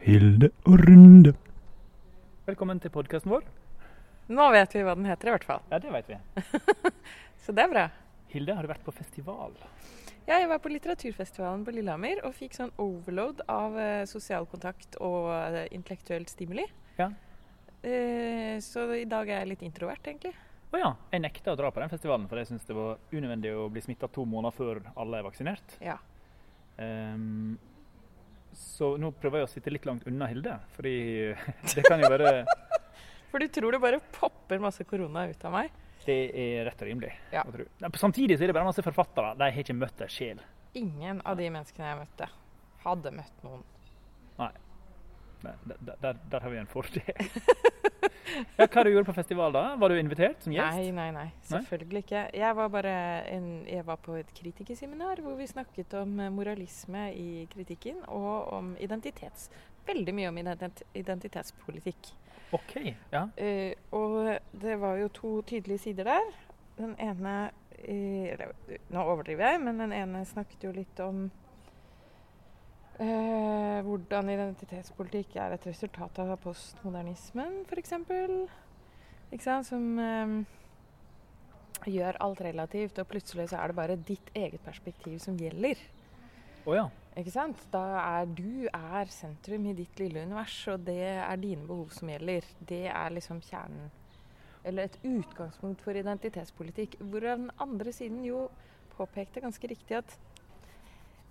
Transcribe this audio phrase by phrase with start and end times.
[0.00, 1.34] Hilde og Runde.
[2.46, 3.42] Velkommen til podkasten vår.
[4.32, 5.60] Nå vet vi hva den heter, i hvert fall.
[5.68, 6.16] Ja, det vet vi.
[7.44, 7.82] Så det er bra.
[8.32, 9.52] Hilde, har du vært på festival?
[10.24, 14.96] Ja, jeg var på litteraturfestivalen på Lillehammer og fikk sånn overload av eh, sosial kontakt
[15.04, 16.64] og eh, intellektuelt stimuli.
[16.96, 17.10] Ja.
[17.84, 20.32] Eh, så i dag er jeg litt introvert, egentlig.
[20.72, 20.94] Å ja.
[21.12, 23.84] Jeg nekta å dra på den festivalen, for jeg syns det var unødvendig å bli
[23.84, 25.76] smitta to måneder før alle er vaksinert.
[25.84, 26.00] Ja.
[26.80, 27.58] Ehm,
[28.56, 30.94] så nå prøver jeg å sitte litt langt unna Hilde, fordi
[31.74, 32.32] det kan jo være
[33.30, 35.74] For du tror det bare popper masse korona ut av meg?
[36.04, 37.12] Det er rett og rimelig.
[37.30, 37.44] Ja.
[37.44, 37.66] å tro.
[37.82, 39.34] Nei, Samtidig så er det bare masse forfattere.
[39.38, 40.40] De har ikke møtt ei sjel.
[40.80, 42.30] Ingen av de menneskene jeg møtte,
[42.86, 43.62] hadde møtt noen.
[45.44, 47.02] Nei, Der, der, der har vi en fordel.
[48.58, 49.62] ja, hva du gjorde på festival da?
[49.80, 50.76] Var du invitert som gjest?
[50.76, 51.26] Nei, nei, nei.
[51.48, 52.24] Selvfølgelig ikke.
[52.36, 52.94] Jeg var bare
[53.32, 58.74] en, jeg var på et kritikerseminar hvor vi snakket om moralisme i kritikken og om
[58.80, 59.50] identitets...
[59.90, 62.10] Veldig mye om ident identitetspolitikk.
[62.52, 62.74] OK.
[63.10, 63.22] Ja.
[63.32, 66.28] Uh, og det var jo to tydelige sider der.
[66.76, 67.50] Den ene
[67.80, 68.40] eh,
[68.92, 71.26] Nå overdriver jeg, men den ene snakket jo litt om
[73.00, 77.94] eh, hvordan identitetspolitikk er et resultat av postmodernismen, f.eks.
[79.68, 80.34] Som eh,
[81.88, 85.80] gjør alt relativt, og plutselig så er det bare ditt eget perspektiv som gjelder.
[86.66, 86.88] Oh, ja.
[87.18, 87.62] Ikke sant?
[87.72, 92.10] Da er du er sentrum i ditt lille univers, og det er dine behov som
[92.12, 92.46] gjelder.
[92.68, 93.90] Det er liksom kjernen.
[94.64, 96.98] Eller et utgangspunkt for identitetspolitikk.
[97.00, 98.48] Hvor den andre siden jo
[98.92, 100.18] påpekte ganske riktig at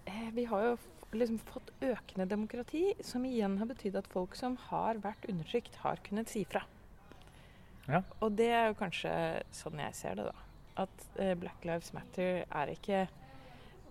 [0.10, 0.78] eh, vi har jo
[1.18, 6.02] liksom fått økende demokrati, som igjen har betydd at folk som har vært undertrykt, har
[6.06, 6.64] kunnet si fra.
[7.90, 8.04] Ja.
[8.22, 9.12] Og det er jo kanskje
[9.56, 10.46] sånn jeg ser det, da.
[10.86, 13.08] At eh, Black Lives Matter er ikke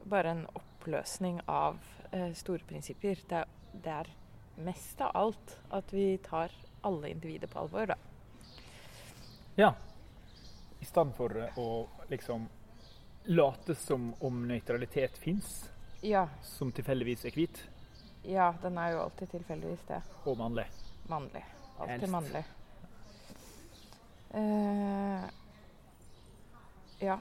[0.08, 1.80] bare en oppløsning av
[2.12, 3.18] eh, store prinsipper.
[3.28, 4.12] Det er, det er
[4.62, 6.54] mest av alt at vi tar
[6.86, 7.98] alle individer på alvor, da.
[9.58, 9.74] ja.
[10.78, 11.70] I stedet for å
[12.06, 12.44] liksom
[13.28, 15.66] late som om nøytralitet fins,
[16.06, 17.64] Ja, som tilfeldigvis er hvit
[18.28, 20.02] ja, den er jo alltid tilfeldigvis det.
[20.24, 20.66] og mannlig.
[21.08, 21.44] Mannlig.
[21.80, 22.44] Alltid mannlig.
[24.34, 25.24] Uh,
[27.00, 27.18] ja.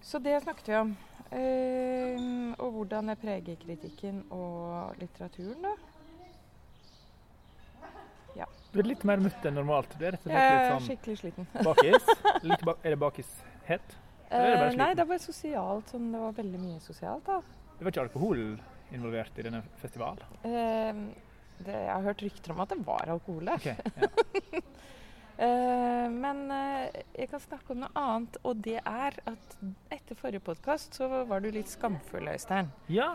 [0.00, 0.96] Så det snakket vi om.
[1.32, 5.76] Uh, og hvordan det preger kritikken og litteraturen, da.
[8.36, 8.50] Ja.
[8.72, 9.94] Du er litt mer mutt enn normalt.
[10.00, 11.50] Du er rett og slett litt sånn skikkelig sliten.
[11.68, 12.12] bakis.
[12.42, 13.98] Litt ba er det bakishet?
[14.32, 15.92] Eller er det bare Eh, nei, det var sosialt.
[15.92, 17.61] Sånn, det var veldig mye sosialt, da.
[17.82, 18.40] Det var ikke alkohol
[18.94, 20.20] involvert i denne festivalen?
[20.46, 20.98] Eh,
[21.66, 23.56] det, jeg har hørt rykter om at det var alkohol der.
[23.58, 24.60] Ok, ja.
[25.42, 26.84] uh, men uh,
[27.18, 29.56] jeg kan snakke om noe annet, og det er at
[29.96, 32.70] etter forrige podkast så var du litt skamfull, Øystein.
[32.86, 33.08] ja.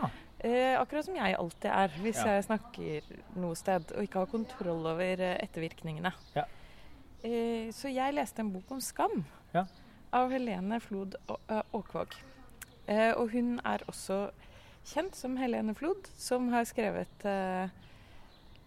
[0.44, 2.34] Eh, akkurat som jeg alltid er hvis Ja.
[2.36, 3.08] jeg snakker
[3.40, 6.12] noe sted og ikke har kontroll over eh, ettervirkningene.
[6.36, 6.44] Ja.
[7.74, 9.24] Så jeg leste en bok om skam
[9.56, 9.64] Ja.
[10.12, 11.16] av Helene Flod
[11.48, 12.14] Aakvåg.
[13.18, 14.28] Og hun er også
[14.84, 17.68] kjent som Helene Flod, som har skrevet eh,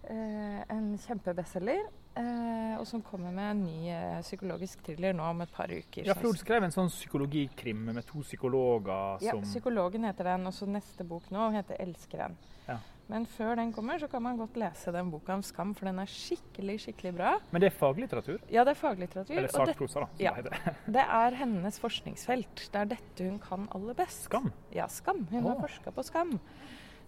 [0.10, 1.88] eh, en kjempebestselger.
[2.12, 6.04] Eh, og som kommer med en ny eh, psykologisk thriller nå om et par uker.
[6.04, 10.68] Ja, Flod skrev en sånn psykologikrim med to psykologer Ja, 'Psykologen' heter den, og så
[10.68, 12.36] neste bok nå heter 'Elskeren'.
[12.68, 12.78] Ja.
[13.12, 15.98] Men før den kommer, så kan man godt lese den boka om skam, for den
[16.00, 17.34] er skikkelig, skikkelig bra.
[17.52, 18.38] Men det er faglitteratur?
[18.54, 19.36] Ja, det er faglitteratur.
[19.36, 20.08] Eller sakprosa, da.
[20.16, 20.32] Som Ja.
[20.38, 20.78] det heter.
[20.98, 22.64] det er hennes forskningsfelt.
[22.72, 24.30] Det er dette hun kan aller best.
[24.30, 24.48] Skam.
[24.72, 25.26] Ja, skam.
[25.32, 25.62] Hun har Åh.
[25.68, 26.38] forska på skam.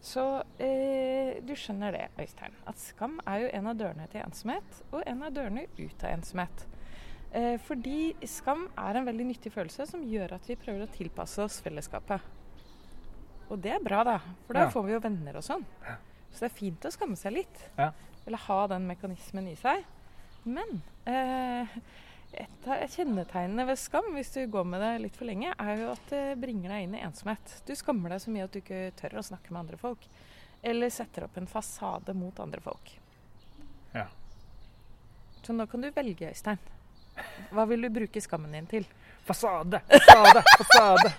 [0.03, 0.25] Så
[0.59, 5.05] eh, du skjønner det, Øystein, at skam er jo en av dørene til ensomhet, og
[5.07, 6.65] en av dørene ut av ensomhet.
[7.31, 11.39] Eh, fordi skam er en veldig nyttig følelse som gjør at vi prøver å tilpasse
[11.47, 12.19] oss fellesskapet.
[13.53, 14.15] Og det er bra, da,
[14.47, 14.69] for da Ja.
[14.73, 15.65] får vi jo venner og sånn.
[16.33, 17.59] Så det er fint å skamme seg litt.
[17.77, 17.91] Ja.
[18.25, 19.83] Eller ha den mekanismen i seg.
[20.45, 21.67] Men eh,
[22.33, 25.91] et av kjennetegnene ved skam, hvis du går med det litt for lenge, er jo
[25.93, 27.53] at det bringer deg inn i ensomhet.
[27.67, 30.07] Du skammer deg så mye at du ikke tør å snakke med andre folk.
[30.63, 32.95] Eller setter opp en fasade mot andre folk.
[33.93, 34.07] Ja.
[35.43, 36.57] Så nå kan du velge, Øystein.
[37.53, 38.87] Hva vil du bruke skammen din til?
[39.27, 41.13] Fasade, fasade, fasade.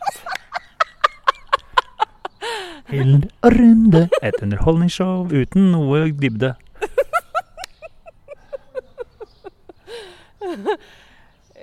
[2.90, 6.54] Hilde og Runde, et underholdningsshow uten noe dybde.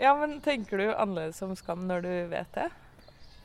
[0.02, 2.68] Ja, men Tenker du annerledes om skam når du vet det?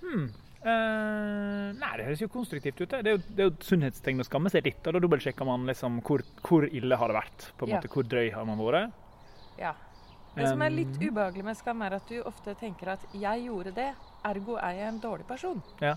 [0.01, 0.29] Hmm.
[0.67, 2.89] Eh, nei, det høres jo konstruktivt ut.
[2.91, 3.03] det.
[3.05, 4.81] Det er jo, det er jo et sunnhetstegn å skamme seg litt.
[4.87, 7.51] og Da dobbeltsjekker man liksom hvor, hvor ille har det vært.
[7.59, 7.77] på en Ja.
[7.81, 8.93] måte, Hvor drøy har man vært.
[9.59, 9.75] Ja.
[10.37, 13.75] Det som er litt ubehagelig med skam, er at du ofte tenker at 'jeg gjorde
[13.75, 13.95] det,
[14.25, 15.63] ergo er jeg en dårlig person'.
[15.81, 15.95] Ja.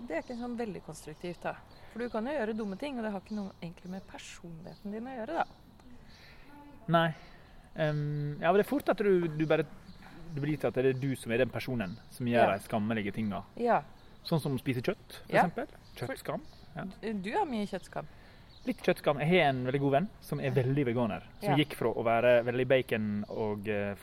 [0.00, 1.52] Og det er ikke sånn veldig konstruktivt, da.
[1.92, 4.94] For du kan jo gjøre dumme ting, og det har ikke noe egentlig med personligheten
[4.94, 5.44] din å gjøre, da.
[6.90, 7.08] Nei.
[7.76, 9.66] Um, ja, men det er fort at du, du bare
[10.34, 12.56] du blir til at det er du som er den personen som gjør Ja.
[12.56, 13.42] de skammelige tinga.
[13.58, 13.82] Ja.
[14.24, 15.44] Sånn som å spise kjøtt, for Ja.
[15.44, 15.66] eksempel.
[15.98, 16.42] Kjøttskam.
[17.22, 18.06] Du har mye kjøttskam.
[18.66, 19.18] Litt kjøttskam.
[19.20, 21.22] Jeg har en veldig god venn som er veldig veganer.
[21.40, 21.56] Som Ja.
[21.56, 23.96] gikk fra å være veldig bacon- og fleskesvær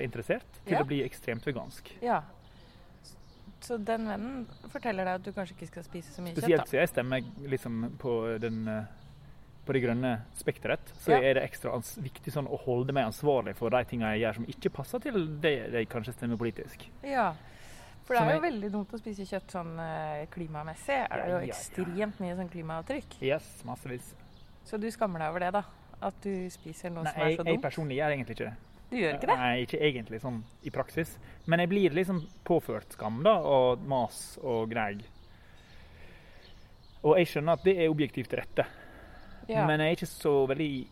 [0.00, 0.82] fleskesværinteressert til Ja.
[0.82, 1.90] å bli ekstremt vegansk.
[2.00, 2.22] Ja.
[3.60, 6.68] Så den vennen forteller deg at du kanskje ikke skal spise så mye Spesielt kjøtt,
[6.70, 8.84] siden jeg stemmer liksom på, den, eh,
[9.66, 11.18] på det grønne spekteret, så Ja.
[11.20, 14.46] er det ekstra viktig sånn å holde meg ansvarlig for de tingene jeg gjør som
[14.46, 16.86] ikke passer til det jeg kanskje stemmer politisk.
[17.02, 17.32] Ja.
[18.04, 21.06] For det er jo jeg- veldig dumt å spise kjøtt sånn eh, klimamessig.
[21.10, 23.20] Er det jo ekstremt mye sånn klimaavtrykk.
[23.20, 24.14] Yes, massevis.
[24.64, 25.62] Så du skammer deg over det, da?
[26.00, 27.62] At du spiser noe Nei, som er jeg, så jeg dumt?
[27.64, 28.56] personlig gjør egentlig ikke det.
[28.90, 29.36] Du gjør ikke det?
[29.36, 31.18] Nei, ikke egentlig sånn i praksis.
[31.46, 35.02] Men jeg blir liksom påført skam da, og mas og greig.
[37.04, 38.64] Og jeg skjønner at det er objektivt rette,
[39.48, 39.66] Ja.
[39.66, 40.86] men jeg er ikke så veldig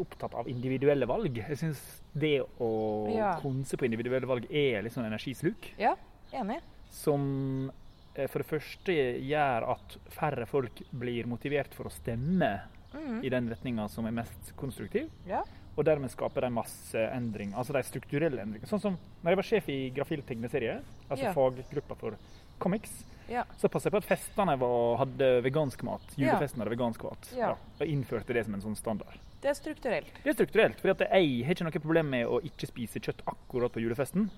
[0.00, 1.36] opptatt av individuelle valg.
[1.36, 3.38] Jeg syns det å Ja.
[3.40, 5.70] konse på individuelle valg er litt sånn energisluk.
[5.78, 5.94] ja,
[6.32, 6.60] enig.
[6.90, 7.70] Som
[8.16, 8.92] eh, for det første
[9.22, 12.62] gjør at færre folk blir motivert for å stemme
[12.92, 13.22] mm.
[13.24, 15.08] i den retninga som er mest konstruktiv.
[15.26, 15.44] Ja.
[15.78, 18.68] Og dermed skaper de masse endring, altså de strukturelle endringene.
[18.68, 21.32] Sånn som når jeg var sjef i Grafil tegneserie, altså Ja.
[21.32, 22.16] faggruppa for
[22.58, 23.44] comics, Ja.
[23.56, 26.02] så passa jeg på at festene var, hadde vegansk mat.
[26.18, 27.32] Julefesten hadde vegansk mat.
[27.36, 27.50] Ja.
[27.80, 29.18] og innførte det som en sånn standard.
[29.40, 30.12] Det er strukturelt.
[30.22, 33.72] Det er strukturelt, for jeg har ikke noe problem med å ikke spise kjøtt akkurat
[33.72, 34.28] på julefesten.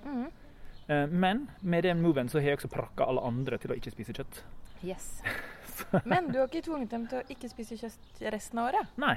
[0.88, 3.90] Eh, Men med den moven så har jeg også prakka alle andre til å ikke
[3.92, 4.42] spise kjøtt.
[4.84, 5.22] Yes.
[6.04, 8.86] Men du har ikke tvunget dem til å ikke spise kjøtt resten av året.
[8.98, 9.16] Nei.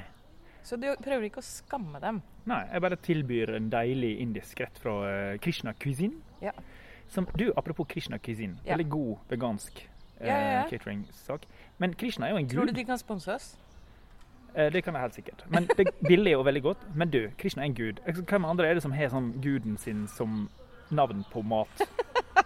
[0.66, 2.16] Så du prøver ikke å skamme dem.
[2.50, 6.18] Nei, jeg bare tilbyr en deilig indisk rett fra eh, Krishna Cuisine.
[6.42, 6.50] Ja.
[7.08, 8.74] Som, du, apropos Krishna Cuisine, Ja.
[8.74, 9.78] veldig god vegansk
[10.18, 11.46] eh, Ja, ja, catering-sak.
[11.78, 12.56] Men Krishna er jo en gud.
[12.58, 13.52] Tror du de kan sponse oss?
[14.56, 15.44] Eh, det kan jeg helt sikkert.
[15.52, 16.86] Men det er billig og veldig godt.
[16.94, 18.00] Men du, Krishna er en gud.
[18.26, 20.48] Hvem andre er det som har sånn guden sin som
[20.90, 21.86] navn på mat?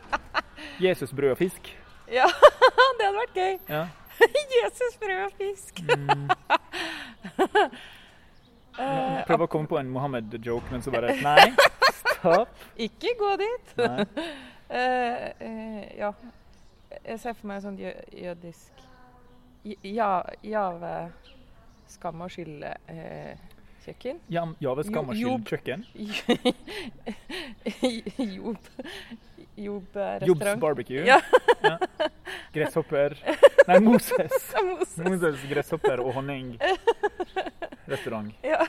[0.85, 1.73] Jesus, brød og fisk.
[2.11, 2.27] Ja,
[2.99, 3.57] det hadde vært gøy.
[3.71, 3.87] Ja.
[4.61, 5.81] Jesus, brød og fisk.
[5.89, 6.29] Mm.
[8.79, 11.51] Eh, Prøv å komme på en Mohammed-joke, men så bare Nei,
[12.01, 12.55] stopp.
[12.79, 13.75] ikke gå dit.
[13.81, 14.05] Uh,
[14.81, 16.13] eh, ja.
[17.05, 18.81] Jeg ser for meg en sånn jø jødisk
[19.87, 20.95] Ja, Jave
[21.91, 24.19] skam og skyld-kjøkken.
[24.31, 25.85] Jave skam og skyld kjøkken.
[28.41, 28.57] Job.
[29.61, 30.61] Jobb-restaurant.
[30.63, 31.05] barbecue.
[31.05, 31.21] Ja.
[31.63, 31.77] Ja.
[32.55, 33.19] Gresshopper
[33.69, 34.33] Nei, Moses.
[34.65, 34.97] Moses.
[35.05, 36.55] Moses gresshopper og honning.
[37.91, 38.33] Restaurant.
[38.47, 38.61] Ja.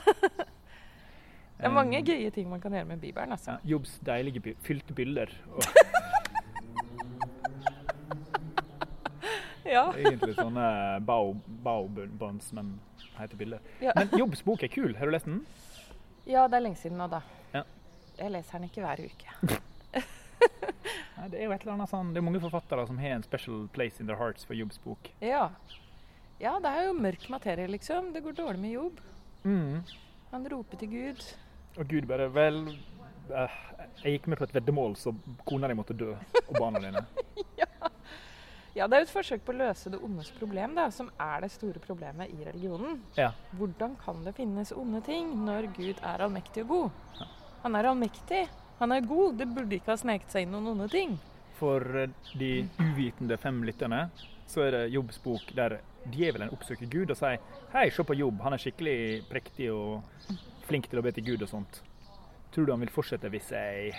[1.62, 3.32] Det er mange gøye ting man kan gjøre med Bibelen.
[3.36, 3.52] altså.
[3.52, 5.30] Ja, Jobbs deilige by fylte byller.
[5.54, 5.62] Og
[9.72, 9.84] Ja.
[9.96, 10.64] egentlig sånne
[11.06, 11.86] bao, bao
[12.52, 12.72] men
[13.16, 13.60] heter byller.
[13.80, 13.92] Ja.
[13.96, 14.96] Men Jobbs bok er kul.
[14.98, 15.44] Har du lest den?
[16.26, 17.22] ja, det er lenge siden nå, da.
[17.54, 17.62] Ja.
[18.18, 19.28] Jeg leser den ikke hver uke.
[21.16, 23.22] Nei, det er jo et eller annet sånn, det er mange forfattere som har en
[23.26, 25.10] special place in their hearts for Jobbs bok.
[25.22, 25.48] Ja.
[26.42, 28.10] ja, det er jo mørk materie, liksom.
[28.14, 29.00] Det går dårlig med jobb.
[29.44, 29.82] Mm.
[30.32, 31.24] Han roper til Gud.
[31.78, 32.62] Og Gud bare Vel,
[33.32, 33.58] eh,
[34.02, 35.14] jeg gikk med på et veddemål, så
[35.48, 36.14] kona di måtte dø.
[36.48, 37.04] Og barna dine.
[38.72, 41.42] Ja, det er jo et forsøk på å løse det ondes problem, da, som er
[41.44, 43.02] det store problemet i religionen.
[43.18, 43.34] Ja.
[43.58, 47.26] Hvordan kan det finnes onde ting når Gud er allmektig og god?
[47.66, 48.46] Han er allmektig.
[48.78, 49.36] Han er god.
[49.42, 51.18] Det burde ikke ha sneket seg inn noen onde ting.
[51.60, 52.50] For eh, de
[52.80, 54.06] uvitende fem lytterne
[54.52, 55.78] så er det Jobbs bok der
[56.12, 57.38] djevelen oppsøker Gud og sier
[57.72, 58.96] Hei, se på Jobb, han er skikkelig
[59.30, 60.02] prektig og
[60.68, 61.80] flink til å be til Gud og sånt.
[62.52, 63.94] Tror du han vil fortsette hvis jeg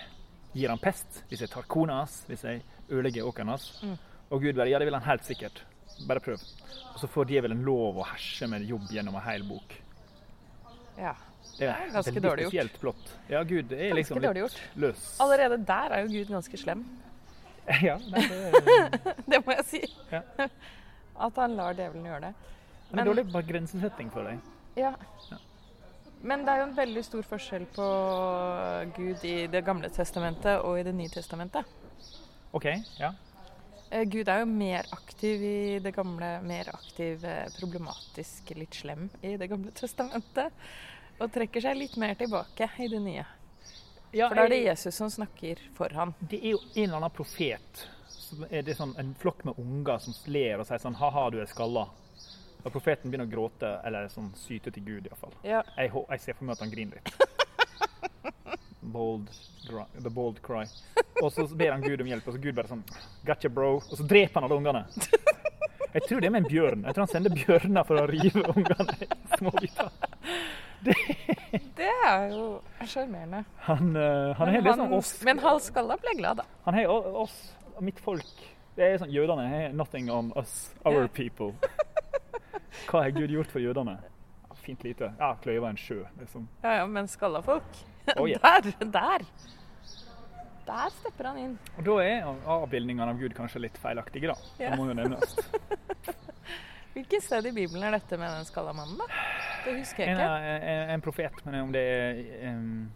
[0.53, 1.23] gir han pest?
[1.31, 2.19] Hvis jeg tar kona hans?
[2.29, 3.71] Hvis jeg ødelegger åkeren hans?
[3.81, 3.95] Mm.
[4.29, 5.63] Og Gud bare Ja, det vil han helt sikkert.
[6.07, 6.41] Bare prøv.
[6.93, 9.73] Og så får djevelen lov å herse med Jobb gjennom en hel bok.
[10.97, 11.15] Ja,
[11.57, 12.79] Det er ganske veldig dårlig gjort.
[12.81, 13.09] plott.
[13.29, 15.19] Ja, Gud er Ganske liksom litt løs.
[15.21, 16.85] Allerede der er jo Gud ganske slem.
[17.87, 18.23] Ja, det
[19.31, 19.81] Det må jeg si.
[20.11, 20.21] Ja.
[21.13, 22.33] At han lar djevelen gjøre det.
[22.91, 24.39] det er dårlig bare grensesetting for deg.
[24.79, 24.93] Ja.
[25.29, 25.39] Ja.
[26.23, 27.85] Men det er jo en veldig stor forskjell på
[28.95, 31.67] Gud i Det gamle testamentet og i Det nye testamentet.
[32.55, 33.11] OK, ja.
[33.89, 39.09] Eh, Gud er jo mer aktiv i det gamle, mer aktiv, eh, problematisk, litt slem
[39.21, 40.53] i Det gamle testamentet.
[41.19, 43.25] Og trekker seg litt mer tilbake i det nye.
[44.13, 46.13] Ja For da er det Jesus som snakker for han.
[46.19, 47.83] Det er jo en eller annen profet.
[48.13, 51.39] Så er det sånn en flokk med unger som ler og sier sånn Ha-ha, du
[51.41, 51.87] er skalla.
[52.63, 55.33] Og profeten begynner å gråte, eller sånn syte til Gud iallfall.
[55.43, 57.09] Ja, Jeg, jeg ser for meg at han griner litt.
[58.93, 59.29] Bold,
[60.03, 60.65] the bold cry.
[61.23, 62.83] Og så ber han Gud om hjelp, og så Gud bare sånn
[63.25, 63.77] Gotcha, bro.
[63.79, 64.83] Og så dreper han alle ungene.
[65.93, 66.83] Jeg tror det er med en bjørn.
[66.87, 69.51] Jeg tror han sender bjørner for å rive ungene i små
[70.83, 72.45] Det er jo
[72.85, 73.43] sjarmerende.
[73.67, 76.45] Han, uh, han Men litt sånn oss Men halvskalla ble glad, da.
[76.65, 76.91] Han har
[77.23, 77.35] oss,
[77.83, 78.43] mitt folk
[78.75, 81.53] Det er sånn, Jødene har 'nothing on us, our people'.
[82.89, 83.97] Hva har Gud gjort for jødene?
[84.63, 85.11] Fint lite.
[85.19, 86.47] Ja, kløyva en sjø, liksom.
[86.63, 87.83] Ja, ja, men skalla folk
[88.17, 88.39] Oh, yeah.
[88.41, 88.73] Der!
[88.91, 89.25] Der!
[90.65, 91.55] Der stepper han inn.
[91.77, 94.35] Og da er avbildningene av Gud kanskje litt feilaktige, da.
[94.59, 94.71] Ja.
[94.71, 95.35] Det må jo nevnes.
[96.93, 99.07] Hvilket sted i Bibelen er dette med den skalla mannen, da?
[99.65, 100.67] Det husker jeg ikke.
[100.73, 102.91] en, en profet, men om det er um,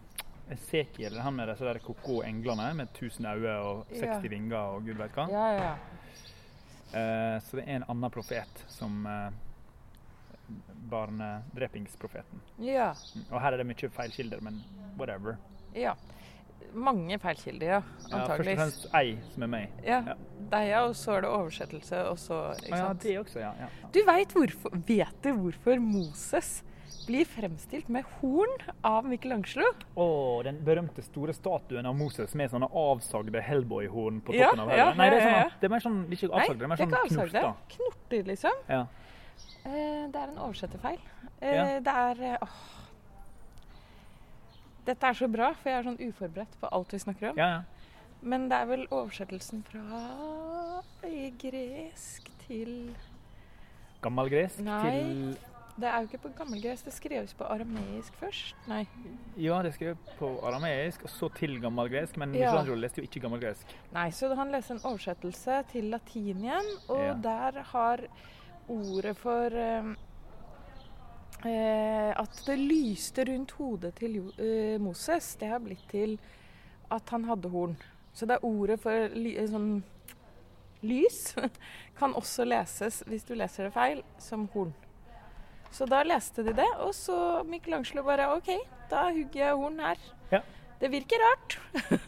[0.51, 4.19] Esekiel, han med disse der koko englene med 1000 øyne og 60 Ja.
[4.31, 5.25] vinger og gud vet hva.
[5.31, 5.75] Ja, ja, ja.
[6.97, 9.27] Eh, så det er en annen profet som uh,
[10.89, 12.41] barnedrepingsprofeten.
[12.63, 12.93] Ja.
[13.31, 14.61] Og her er det mye feilkilder, men
[14.97, 15.37] whatever.
[15.75, 15.95] ja.
[16.77, 17.81] Mange feilkilder, ja.
[18.11, 19.69] Ja, først og fremst ei som er meg.
[19.85, 20.13] Ja, Ja.
[20.51, 20.83] deg, ja.
[20.85, 23.03] Og så er det oversettelse, og så ikke sant?
[23.03, 23.51] Ja, det også, ja.
[23.59, 23.69] ja.
[23.93, 26.63] Du veit hvorfor Vet du hvorfor Moses
[27.07, 28.53] blir fremstilt med horn
[28.85, 29.71] av Michelangelo?
[29.95, 34.97] Og den berømte store statuen av Moses med sånne avsagde Hellboy-horn på toppen av hodet.
[34.99, 35.49] Nei, det er, sånn, ja.
[35.59, 37.53] det er mer sånn, ikke avsagde, det er mer det er sånn ikke knorter.
[37.75, 38.65] Knorter, liksom.
[38.69, 38.81] Ja.
[39.63, 40.99] Eh, det er en oversetterfeil.
[41.41, 41.77] Eh.
[41.83, 42.76] Det er eh, åh.
[44.87, 47.37] Dette er så bra, for jeg er sånn uforberedt på alt vi snakker om.
[47.41, 47.63] Ja, ja.
[48.21, 50.81] Men det er vel oversettelsen fra
[51.41, 52.71] gresk til
[54.01, 54.81] Gammelgresk Nei.
[54.89, 55.37] til
[55.77, 58.55] Det er jo ikke på gammelgresk, det skreves på arameisk først.
[58.67, 58.79] Nei.
[59.37, 62.17] Ja, det skrev på arameisk, og så til gammelgresk.
[62.17, 62.47] Men Ja.
[62.49, 63.75] Michelangelo leste jo ikke gammelgresk.
[63.93, 67.13] Nei, så han leste en oversettelse til latin igjen, og Ja.
[67.13, 67.99] der har
[68.67, 69.93] ordet for eh,
[71.45, 76.17] at det lyste rundt hodet til eh, Moses, det har blitt til
[76.89, 77.75] at han hadde horn.
[78.13, 79.83] Så det er ordet for eh, sånn
[80.87, 81.35] lys
[81.99, 84.73] kan også leses, hvis du leser det feil, som horn.
[85.73, 88.53] Så da leste de det, og så Michelangelo bare OK,
[88.89, 90.01] da hugger jeg horn her.
[90.31, 90.41] Ja.
[90.79, 91.59] Det virker rart.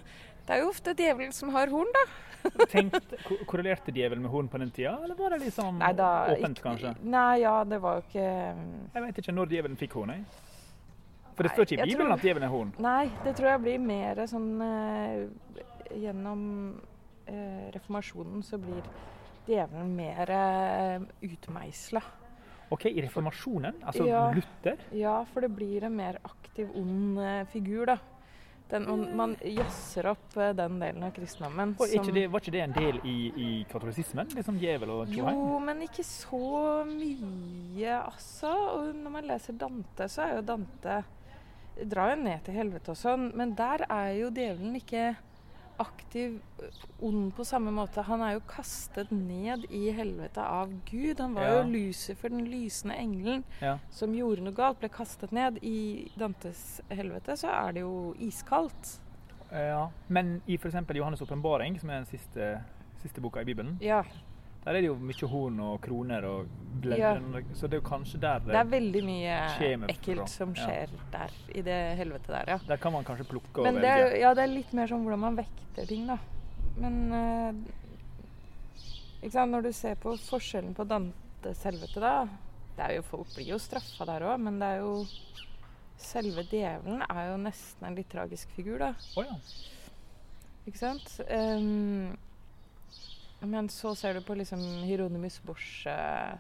[0.50, 2.04] Det er jo ofte djevelen som har horn, da.
[2.72, 6.10] Tenkte, ko- korrelerte djevelen med horn på den tida, eller var det liksom Nei, da,
[6.34, 6.94] åpent, ikke- kanskje?
[7.04, 8.28] Nei, ja, det var jo ikke
[8.94, 10.24] Jeg vet ikke når djevelen fikk horn, jeg.
[11.36, 12.72] For det står ikke i Bibelen at djevelen er horn.
[12.84, 15.60] Nei, det tror jeg blir mer sånn uh,
[15.96, 16.42] Gjennom
[17.30, 18.84] uh, reformasjonen så blir
[19.48, 22.02] djevelen mer uh, utmeisla.
[22.70, 23.80] OK, i reformasjonen?
[23.84, 24.28] Altså Ja.
[24.36, 24.78] Luther?
[24.94, 27.96] Ja, for det blir en mer aktiv, ond eh, figur, da.
[28.70, 28.86] Den,
[29.18, 31.72] man, jazzer opp eh, den delen av kristendommen.
[31.90, 34.30] Ikke det, var ikke det en del i, i katolisismen?
[34.38, 35.34] Liksom djevel og tjohei?
[35.34, 36.42] Jo, men ikke så
[36.90, 38.52] mye, altså.
[38.76, 41.00] Og når man leser Dante, så er jo Dante
[41.80, 45.14] Drar jo ned til helvete og sånn, men der er jo djevelen ikke
[45.80, 46.40] aktiv
[47.02, 48.04] ond på samme måte.
[48.04, 51.20] Han er jo kastet ned i helvete av Gud.
[51.20, 51.62] Han var Ja.
[51.64, 53.78] jo Lucifer, den lysende engelen, Ja.
[53.90, 55.60] som gjorde noe galt, ble kastet ned.
[55.64, 59.00] I Dantes helvete så er det jo iskaldt.
[59.52, 59.90] ja.
[60.10, 60.76] Men i f.eks.
[60.76, 62.62] Johannes' åpenbaring, som er den siste,
[63.02, 64.04] siste boka i Bibelen, Ja,
[64.66, 66.48] der er det jo mye horn og kroner og
[66.84, 67.16] Ja.
[67.56, 70.28] Så det er jo kanskje der det Det er veldig mye ekkelt fra.
[70.28, 70.66] som Ja.
[70.66, 72.58] skjer der, i det helvete der, ja.
[72.68, 74.14] Der kan man kanskje plukke og Men det velge.
[74.16, 76.18] er, ja, det er litt mer sånn hvordan man vekter ting, da.
[76.78, 77.54] Men uh,
[79.24, 79.52] ikke sant?
[79.52, 82.28] når du ser på forskjellen på Dantes helvete, da
[82.78, 85.06] det er jo, Folk blir jo straffa der òg, men det er jo
[86.00, 88.94] Selve djevelen er jo nesten en litt tragisk figur, da.
[89.18, 89.36] Oh, ja.
[90.66, 91.20] Ikke sant?
[91.28, 92.14] Ehm,
[93.42, 96.34] men så ser du på liksom Hieronymus Bosch eh,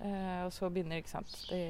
[0.00, 1.60] eh, Og så begynner, ikke sant de,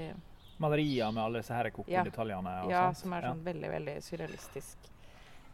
[0.60, 1.72] Malerier med alle disse her Ja.
[1.72, 2.54] koko-detaljene.
[2.70, 4.90] Ja, som er sånn veldig, veldig surrealistisk.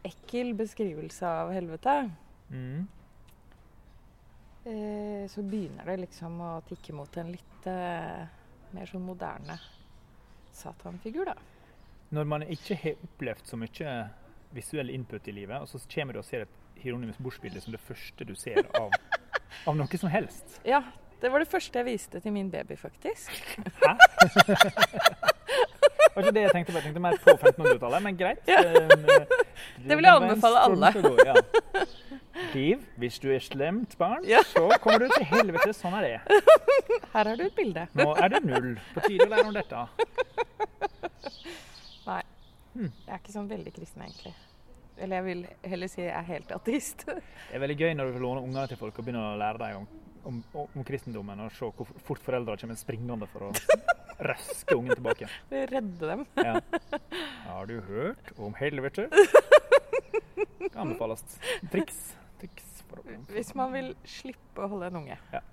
[0.03, 1.93] Ekkel beskrivelse av helvete.
[2.51, 2.87] Mm.
[4.67, 8.27] Eh, så begynner det liksom å tikke mot en litt eh,
[8.75, 9.55] mer sånn moderne
[10.51, 11.37] satanfigur, da.
[12.11, 13.95] Når man ikke har opplevd så mye
[14.55, 17.81] visuell input i livet, og så kommer du og ser et Hieronymus Bosch-bildet som det
[17.81, 18.91] første du ser av,
[19.67, 20.59] av noe som helst.
[20.73, 20.81] Ja,
[21.21, 23.31] det var det første jeg viste til min baby, faktisk.
[23.81, 23.93] Hæ?
[26.07, 26.77] Det var ikke det jeg tenkte på.
[26.77, 28.39] Jeg tenkte mer på 1500-tallet, men greit.
[28.49, 28.61] Ja.
[28.61, 29.25] Eh,
[29.87, 30.91] Det vil jeg anbefale alle.
[31.25, 31.35] ja.
[32.53, 34.39] Liv, hvis du er slemt barn, Ja.
[34.45, 35.73] så kommer du til helvete.
[35.77, 36.41] Sånn er det.
[37.13, 37.87] Her har du et bilde.
[37.97, 38.75] Nå er det null.
[38.93, 39.85] På tide å lære om dette.
[42.07, 42.21] Nei.
[42.77, 44.33] Jeg er ikke sånn veldig kristen, egentlig.
[44.97, 47.05] Eller jeg vil heller si jeg er helt ateist.
[47.07, 49.61] Det er veldig gøy når du får låne ungene til folk og begynner å lære
[49.61, 49.87] dem om,
[50.31, 53.51] om, om kristendommen, og se hvor fort foreldra kommer springende for å
[54.27, 55.29] røske ungen tilbake.
[55.73, 56.25] Redde dem.
[56.41, 56.57] Ja.
[57.45, 59.07] Har du hørt om helvete?
[60.71, 61.23] Kan anbefales.
[61.73, 62.01] Triks.
[62.41, 65.19] Triks for å Hvis man vil slippe å holde en unge.
[65.33, 65.43] Ja.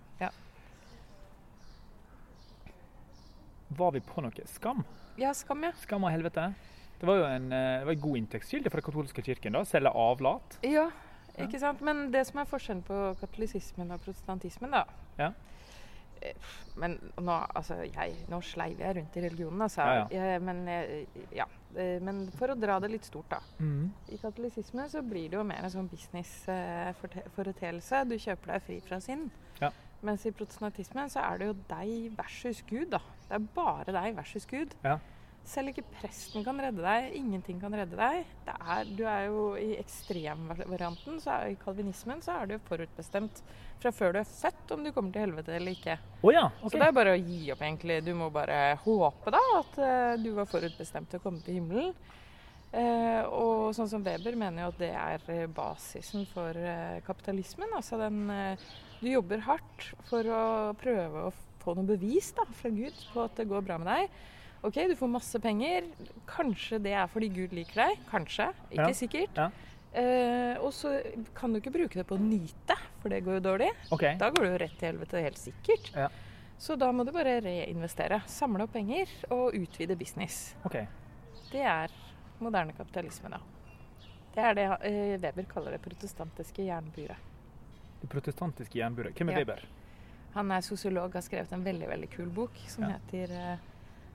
[3.74, 4.44] Var vi på noe?
[4.46, 4.84] Skam?
[5.18, 5.72] Ja, skam, ja.
[5.82, 6.52] Skam og helvete.
[7.00, 9.52] Det var jo en, eh, det var en god inntektskilde for den katolske kirken.
[9.52, 10.58] da, Selge avlat.
[10.62, 10.90] Ja,
[11.38, 11.80] ikke sant?
[11.82, 14.84] Men det som er forskjellen på katolisismen og protestantismen, da
[15.18, 15.32] Ja.
[16.22, 16.32] Eh,
[16.76, 19.80] Men nå, altså, jeg, nå sleiv jeg rundt i religionen, altså.
[19.82, 21.04] Ja, Jeg, men, eh,
[21.36, 21.44] ja.
[21.76, 23.38] Eh, men for å dra det litt stort, da.
[23.60, 23.90] Mm.
[24.08, 28.04] I katolisisme så blir det jo mer en sånn businessforeteelse.
[28.08, 29.30] Du kjøper deg fri fra sinn.
[29.60, 29.70] Ja.
[30.04, 32.98] Mens i protestantismen så er det jo deg versus Gud, da.
[33.28, 34.74] Det er bare deg versus Gud.
[34.84, 34.98] Ja.
[35.44, 37.10] Selv ikke presten kan redde deg.
[37.18, 38.24] Ingenting kan redde deg.
[38.46, 43.42] Det er, du er jo I ekstremvarianten, så er, i kalvinismen, så er du forutbestemt
[43.82, 45.98] fra før du er født om du kommer til helvete eller ikke.
[46.22, 46.72] Oh ja, okay.
[46.72, 48.00] Så det er bare å gi opp, egentlig.
[48.06, 51.92] Du må bare håpe da at uh, du var forutbestemt til å komme til himmelen.
[52.74, 57.76] Uh, og sånn som Weber mener jo at det er eh, basisen for uh, kapitalismen.
[57.76, 58.24] Altså den
[59.04, 60.44] Du jobber hardt for å
[60.80, 64.22] prøve å få noe bevis da, fra Gud på at det går bra med deg.
[64.64, 65.84] OK, du får masse penger.
[66.30, 67.98] Kanskje det er fordi Gud liker deg.
[68.10, 68.46] Kanskje.
[68.70, 68.94] Ikke Ja.
[68.96, 69.36] sikkert.
[69.36, 69.50] Ja.
[69.94, 70.96] Eh, og så
[71.36, 73.70] kan du ikke bruke det på å nyte, for det går jo dårlig.
[73.92, 74.16] Okay.
[74.18, 75.92] Da går du jo rett til helvete, helt sikkert.
[75.94, 76.08] Ja.
[76.58, 78.22] Så da må du bare reinvestere.
[78.26, 80.54] Samle opp penger og utvide business.
[80.64, 80.86] Okay.
[81.52, 81.90] Det er
[82.40, 83.38] moderne kapitalisme, da.
[84.34, 87.16] Det er det eh, Weber kaller det protestantiske jernburet.
[88.00, 89.14] Det protestantiske jernburet.
[89.14, 89.36] Hvem er.
[89.44, 89.62] Weber?
[90.34, 93.58] Han er sosiolog, har skrevet en veldig veldig kul bok som heter eh,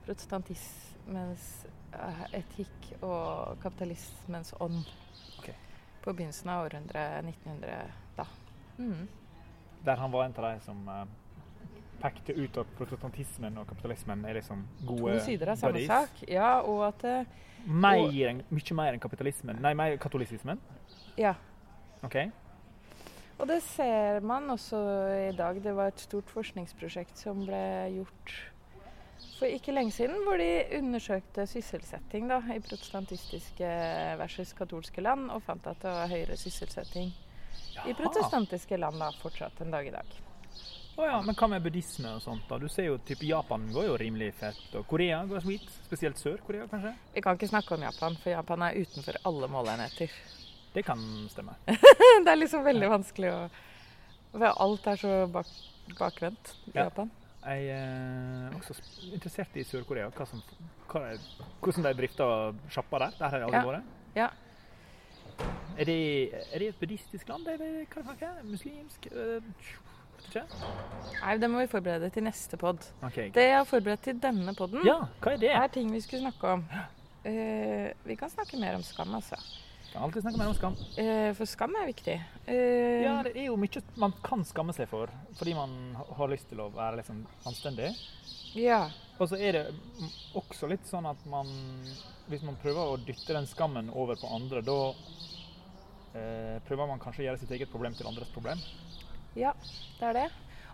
[0.06, 4.88] 'Protestantismens eh, etikk og kapitalismens ånd'.
[5.38, 5.54] okay.
[6.02, 8.26] På begynnelsen av århundret 1900, da.
[8.78, 9.08] Mm.
[9.84, 11.04] Der han var en av de som uh,
[12.00, 15.88] pekte ut at protestantismen og kapitalismen er liksom gode To sider av samme buddies.
[15.88, 16.28] sak.
[16.28, 17.24] Ja, og at eh,
[17.66, 19.58] Mer enn, mye mer enn kapitalismen.
[19.60, 20.60] Nei, mer katolisismen.
[21.18, 21.34] Ja.
[22.02, 22.16] OK.
[23.40, 24.78] Og det ser man også
[25.28, 25.60] i dag.
[25.64, 27.60] Det var et stort forskningsprosjekt som ble
[27.98, 28.34] gjort
[29.38, 30.48] for ikke lenge siden, hvor de
[30.78, 33.70] undersøkte sysselsetting da, i protestantistiske
[34.20, 37.12] versus katolske land, og fant at det var høyere sysselsetting
[37.88, 40.18] i protestantiske land da, fortsatt en dag i dag.
[41.00, 42.44] Å ja, men hva med buddhisme og sånt?
[42.50, 42.58] da?
[42.60, 45.64] Du ser jo type Japan går jo rimelig fett, og Korea går sweet.
[45.86, 46.92] Spesielt Sør-Korea, kanskje?
[47.14, 50.12] Vi kan ikke snakke om Japan, for Japan er utenfor alle måleenheter.
[50.74, 51.00] Det kan
[51.32, 51.56] stemme.
[52.24, 53.40] det er liksom veldig vanskelig å
[54.30, 55.48] for Alt er så bak,
[55.98, 56.84] bakvendt i Ja.
[56.84, 57.10] Japan.
[57.40, 58.74] Jeg er også
[59.12, 60.10] interessert i Sør-Korea.
[60.90, 63.16] Hvordan de drifter sjappa der.
[63.18, 63.94] Der har jeg aldri vært.
[64.16, 64.28] Ja.
[65.78, 66.00] Er det,
[66.52, 67.46] er det et buddhistisk land?
[67.48, 68.50] Er det, hva er det?
[68.50, 69.08] Muslimsk?
[69.12, 69.42] Øh,
[70.26, 70.42] ikke.
[71.22, 72.84] Nei, det må vi forberede til neste pod.
[73.02, 73.30] Okay.
[73.34, 76.64] Det jeg har forberedt til denne podden, Ja, er er ting vi skulle snakke om.
[77.24, 79.40] Uh, vi kan snakke mer om skam, altså.
[79.92, 80.76] Kan alltid snakke mer om skam.
[81.02, 82.14] Eh, for skam er viktig.
[82.46, 86.48] Eh, Ja, det er jo mye man kan skamme seg for, fordi man har lyst
[86.48, 87.94] til å være liksom anstendig.
[88.54, 88.88] ja.
[89.20, 89.62] Og så er det
[90.34, 91.46] også litt sånn at man
[92.30, 94.94] Hvis man prøver å dytte den skammen over på andre, da
[96.14, 98.60] eh, prøver man kanskje å gjøre sitt eget problem til andres problem.
[99.36, 99.52] Ja,
[99.98, 100.28] det er det.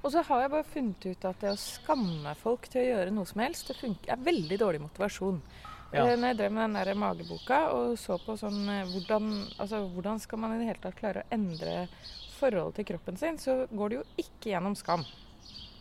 [0.05, 3.15] Og så har jeg bare funnet ut at det å skamme folk til å gjøre
[3.17, 5.41] noe som helst, det er veldig dårlig motivasjon.
[5.93, 6.03] Ja.
[6.07, 9.29] Eh, Når jeg drev med den der mageboka og så på sånn eh, hvordan,
[9.63, 11.87] altså, hvordan skal man i det hele tatt klare å endre
[12.37, 15.05] forholdet til kroppen sin, så går det jo ikke gjennom skam.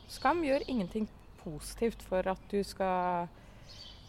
[0.07, 1.07] Skam gjør ingenting
[1.43, 3.27] positivt for at du skal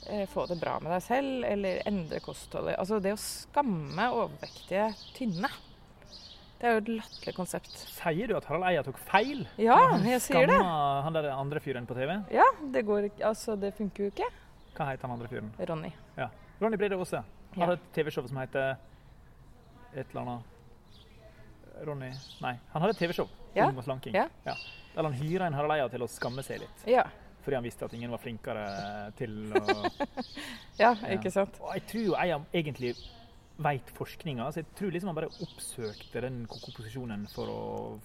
[0.09, 2.77] eh, få det bra med deg selv eller endre kostholdet.
[2.79, 5.51] Altså det å skamme overvektige tynne,
[6.57, 7.73] det er jo et latterlig konsept.
[7.99, 9.43] Sier du at Harald Eia tok feil?
[9.61, 10.57] Ja, jeg sier det.
[10.57, 12.15] skamma Han der andre fyren på TV?
[12.33, 14.31] Ja, det går Altså, det funker jo ikke.
[14.77, 15.51] Hva heter han andre fyren?
[15.69, 15.93] Ronny.
[16.61, 17.17] Ronny Brede Aase.
[17.17, 17.67] Han Ja.
[17.67, 18.77] hadde et TV-show som heter
[19.95, 20.43] et eller annet
[21.87, 22.11] Ronny
[22.43, 23.69] Nei, han hadde et TV-show Ja.
[23.69, 24.15] om slanking.
[24.15, 24.29] Ja.
[24.95, 26.85] Der han hyra en Harald Eia til å skamme seg litt.
[26.87, 27.05] Ja.
[27.45, 29.61] Fordi han visste at ingen var flinkere til å
[30.79, 30.95] ja, Ja.
[31.17, 31.59] ikke sant.
[31.61, 32.95] Og jeg tror jo Eia egentlig
[33.59, 38.01] veit forskninga, så jeg tror liksom han bare oppsøkte den komposisjonen for å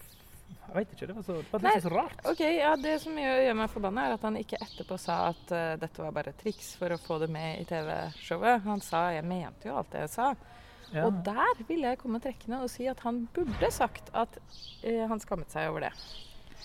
[0.52, 1.08] Jeg veit ikke.
[1.10, 2.22] Det var så, det var så rart.
[2.32, 5.74] Ok, ja, Det som gjør meg forbanna, er at han ikke etterpå sa at uh,
[5.82, 8.64] dette var bare triks for å få det med i TV-showet.
[8.68, 10.36] Han sa 'jeg mente jo alt det jeg sa'.
[10.92, 11.06] Ja.
[11.08, 15.20] Og der ville jeg komme trekkende og si at han burde sagt at uh, han
[15.20, 15.94] skammet seg over det.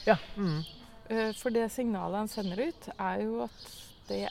[0.06, 0.16] ja.
[0.36, 0.62] Mm.
[1.10, 3.66] Uh, for det signalet han sender ut, er jo at
[4.08, 4.26] det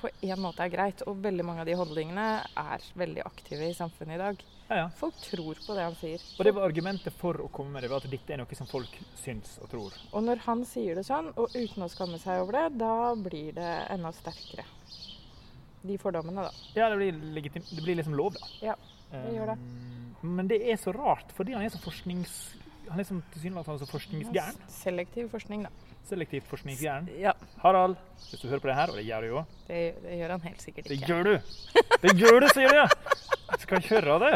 [0.00, 1.02] på en måte er greit.
[1.06, 4.44] Og veldig mange av de holdningene er veldig aktive i samfunnet i dag.
[4.70, 4.90] Ja, ja.
[4.94, 6.22] Folk tror på det han sier.
[6.38, 8.68] Og det var argumentet for å komme med det, var at dette er noe som
[8.70, 9.96] folk syns og tror.
[10.14, 13.50] Og når han sier det sånn, og uten å skamme seg over det, da blir
[13.56, 14.62] det enda sterkere.
[15.82, 16.70] De fordommene, da.
[16.76, 18.50] Ja, det blir, legitim det blir liksom lov, da.
[18.62, 18.78] Ja,
[19.10, 19.58] det gjør det.
[20.22, 22.38] Um, Men det er så rart, fordi han er så forsknings...
[22.90, 24.62] Han er sånn tilsynelatende så forskningsgæren.
[24.70, 25.89] Selektiv forskning, da.
[26.08, 27.08] Selektivt forskningsgæren.
[27.20, 27.32] Ja,
[27.62, 27.96] Harald,
[28.30, 30.46] hvis du hører på det her, og det gjør du jo det, det gjør han
[30.46, 30.94] helt sikkert ikke.
[30.96, 31.34] Det gjør du!
[32.02, 32.88] Det gjør du, sier jeg!
[33.50, 34.32] Jeg skal høre det.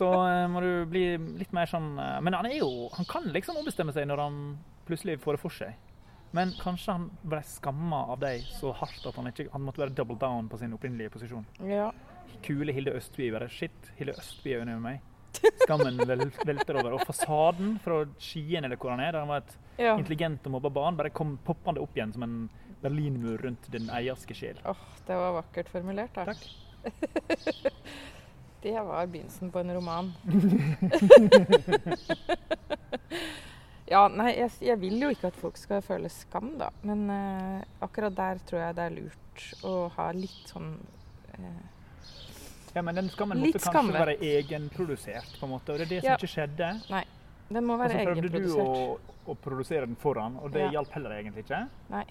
[0.00, 1.04] Så eh, må du bli
[1.40, 4.38] litt mer sånn eh, Men han er jo Han kan liksom ombestemme seg når han
[4.88, 5.74] plutselig får det for seg.
[6.36, 9.94] Men kanskje han ble skamma av deg så hardt at han ikke Han måtte være
[9.98, 11.46] double down på sin opprinnelige posisjon.
[11.66, 11.90] Ja.
[12.46, 15.06] Kule Hilde Østby bare Shit, Hilde Østby er uenig med meg.
[15.64, 16.96] Skammen vel, velter over.
[16.96, 19.96] Og fasaden fra Skien eller hvor han er, der han var et ja.
[19.98, 22.36] intelligent og mobba barn, bare kom poppende opp igjen som en
[22.80, 24.60] berlinmur rundt den eierske sjel.
[24.68, 26.32] Åh, det var vakkert formulert, da.
[26.32, 26.44] Takk.
[28.62, 30.12] Det var begynnelsen på en roman.
[33.86, 36.68] ja, nei, jeg, jeg vil jo ikke at folk skal føle skam, da.
[36.84, 40.74] Men eh, akkurat der tror jeg det er lurt å ha litt sånn
[41.38, 41.62] eh,
[42.74, 45.72] Ja, men den skammen Litt måtte kanskje være egenprodusert, på en måte.
[45.72, 46.20] Og det er det som Ja.
[46.20, 46.68] ikke skjedde.
[47.50, 50.70] Den må Og så prøvde du å, å produsere den foran, og det Ja.
[50.78, 51.68] hjalp heller egentlig ikke.
[51.90, 52.04] Nei.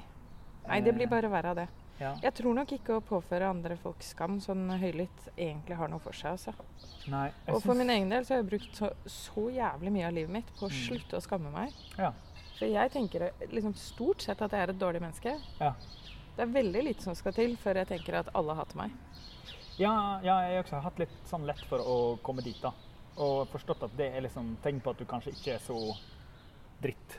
[0.68, 1.68] nei, det blir bare verre av det.
[2.00, 2.14] Ja.
[2.24, 6.14] Jeg tror nok ikke å påføre andre folk skam sånn høylytt egentlig har noe for
[6.14, 6.32] seg.
[6.32, 6.54] altså.
[7.08, 7.78] Nei, Og for synes...
[7.78, 10.68] min egen del så har jeg brukt så, så jævlig mye av livet mitt på
[10.68, 10.78] å Mm.
[10.88, 11.74] slutte å skamme meg.
[11.98, 12.12] Ja.
[12.58, 15.38] For jeg tenker liksom stort sett at jeg er et dårlig menneske.
[15.60, 15.74] Ja.
[16.36, 18.92] Det er veldig lite som skal til før jeg tenker at alle hater meg.
[19.78, 22.72] Ja, ja, jeg også har hatt litt sånn lett for å komme dit, da.
[23.20, 25.80] Og forstått at det er liksom tegn på at du kanskje ikke er så
[26.82, 27.18] dritt.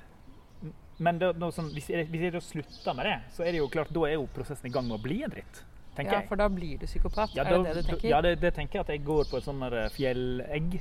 [1.01, 3.69] Men det, sånn, hvis, jeg, hvis jeg da slutter med det, så er det jo
[3.73, 5.63] klart, da er jo prosessen i gang med å bli en dritt.
[5.97, 6.25] Tenker jeg.
[6.25, 6.29] Ja.
[6.29, 7.33] For da blir du psykopat?
[7.37, 8.09] Ja, er det det du tenker?
[8.13, 9.65] Ja, det, det tenker jeg at jeg går på et sånt
[9.97, 10.77] fjellegg.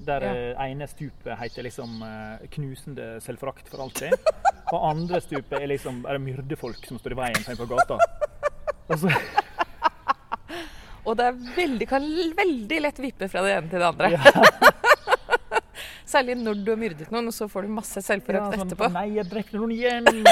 [0.00, 0.30] Der Ja.
[0.32, 4.16] eh, ene stupet heter liksom eh, 'knusende selvforakt for alltid'.
[4.72, 7.98] Og andre stupet er liksom er det myrdefolk som står i veien på gata.
[8.88, 9.10] Og så,
[11.10, 12.04] Og det er veldig, kan
[12.38, 14.08] veldig lett vippe fra det ene til det andre.
[16.10, 18.20] Særlig når du har myrdet noen, og så får du masse ja, sånn,
[18.64, 18.86] etterpå.
[18.94, 20.04] Nei, jeg drepte noen igjen!
[20.26, 20.28] Å,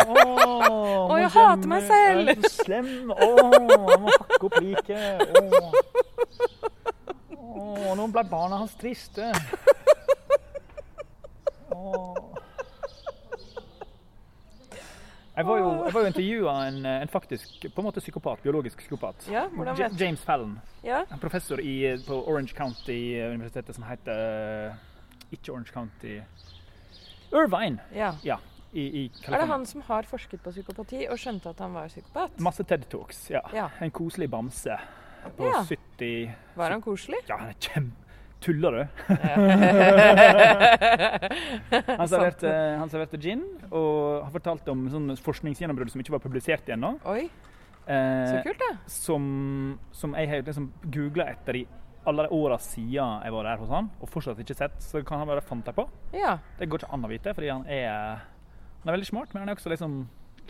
[1.06, 2.26] Å, jeg hater meg selv!
[2.26, 2.88] Jeg er så slem!
[3.14, 3.16] Å,
[3.54, 5.18] jeg må hakke opp liket!
[5.38, 5.40] Å.
[7.38, 7.40] Å,
[7.98, 9.24] nå ble barna hans triste.
[11.74, 11.76] Å.
[15.38, 18.80] Jeg var jo, jeg var jo intervjua en, en faktisk på en måte psykopat, biologisk
[18.82, 19.28] psykopat.
[19.30, 20.02] Ja, hvordan vet du?
[20.04, 20.56] James Fallon.
[20.82, 24.74] Ja, En professor i, på Orange County-universitetet som heter
[25.30, 26.16] Ikke Orange County
[27.30, 28.12] Irvine ja.
[28.72, 31.86] i, i Er det han som har forsket på psykopati og skjønte at han var
[31.92, 32.34] psykopat?
[32.42, 33.44] Masse TED Talks, ja.
[33.54, 33.68] Ja.
[33.84, 34.74] En koselig bamse
[35.38, 35.62] på Ja.
[35.70, 37.22] 70 Var han koselig?
[37.28, 38.07] Ja, han er kjempe...
[38.40, 38.86] Tuller du?
[41.98, 46.66] han serverte, han serverte gin og har fortalt om sånn forskningsgjennombrudd som ikke var publisert
[46.74, 46.94] ennå.
[47.10, 47.24] Oi,
[47.88, 48.74] så Eh, kult, da.
[48.92, 49.22] som,
[49.96, 51.62] som jeg har liksom googla etter i
[52.08, 54.74] alle de åra siden jeg var der hos han, og fortsatt ikke sett.
[54.84, 55.86] Så kan han bare fant deg på.
[56.12, 56.34] Ja.
[56.58, 58.20] Det går ikke an å vite, fordi han er,
[58.82, 60.02] han er veldig smart, men han er også liksom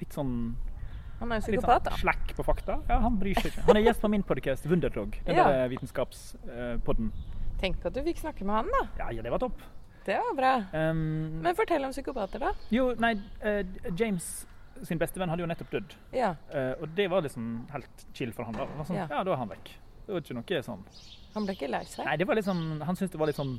[0.02, 0.34] litt sånn
[1.20, 2.02] Han er jo Litt psykopat, sånn da.
[2.02, 2.76] slekk på fakta.
[2.90, 3.64] Ja, Han bryr seg ikke.
[3.70, 5.14] Han er gjest på min podcast Wunderdog.
[5.26, 5.46] Den Ja.
[5.50, 7.08] der vitenskapspodden.
[7.58, 8.84] Tenk at du fikk snakke med han, da.
[9.00, 9.62] Ja, ja, det var topp.
[10.06, 10.52] Det var bra.
[10.72, 12.52] Um, Men fortell om psykopater, da.
[12.72, 13.12] jo, nei,
[13.44, 13.60] uh,
[13.98, 14.46] James
[14.86, 15.94] sin bestevenn hadde jo nettopp dødd.
[16.14, 16.30] Ja.
[16.52, 18.68] Uh, og det var liksom helt chill for han da.
[18.84, 19.08] Sånn, Ja.
[19.10, 19.24] ja.
[19.26, 19.72] da er han vekk.
[20.06, 20.84] Det var ikke noe sånn
[21.34, 22.06] Han ble ikke lei seg?
[22.06, 23.58] Nei, det var sånn Han syntes det var litt sånn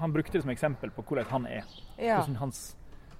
[0.00, 1.66] Han brukte det som eksempel på hvordan han er.
[1.98, 2.16] Ja.
[2.22, 2.62] Hvordan hans,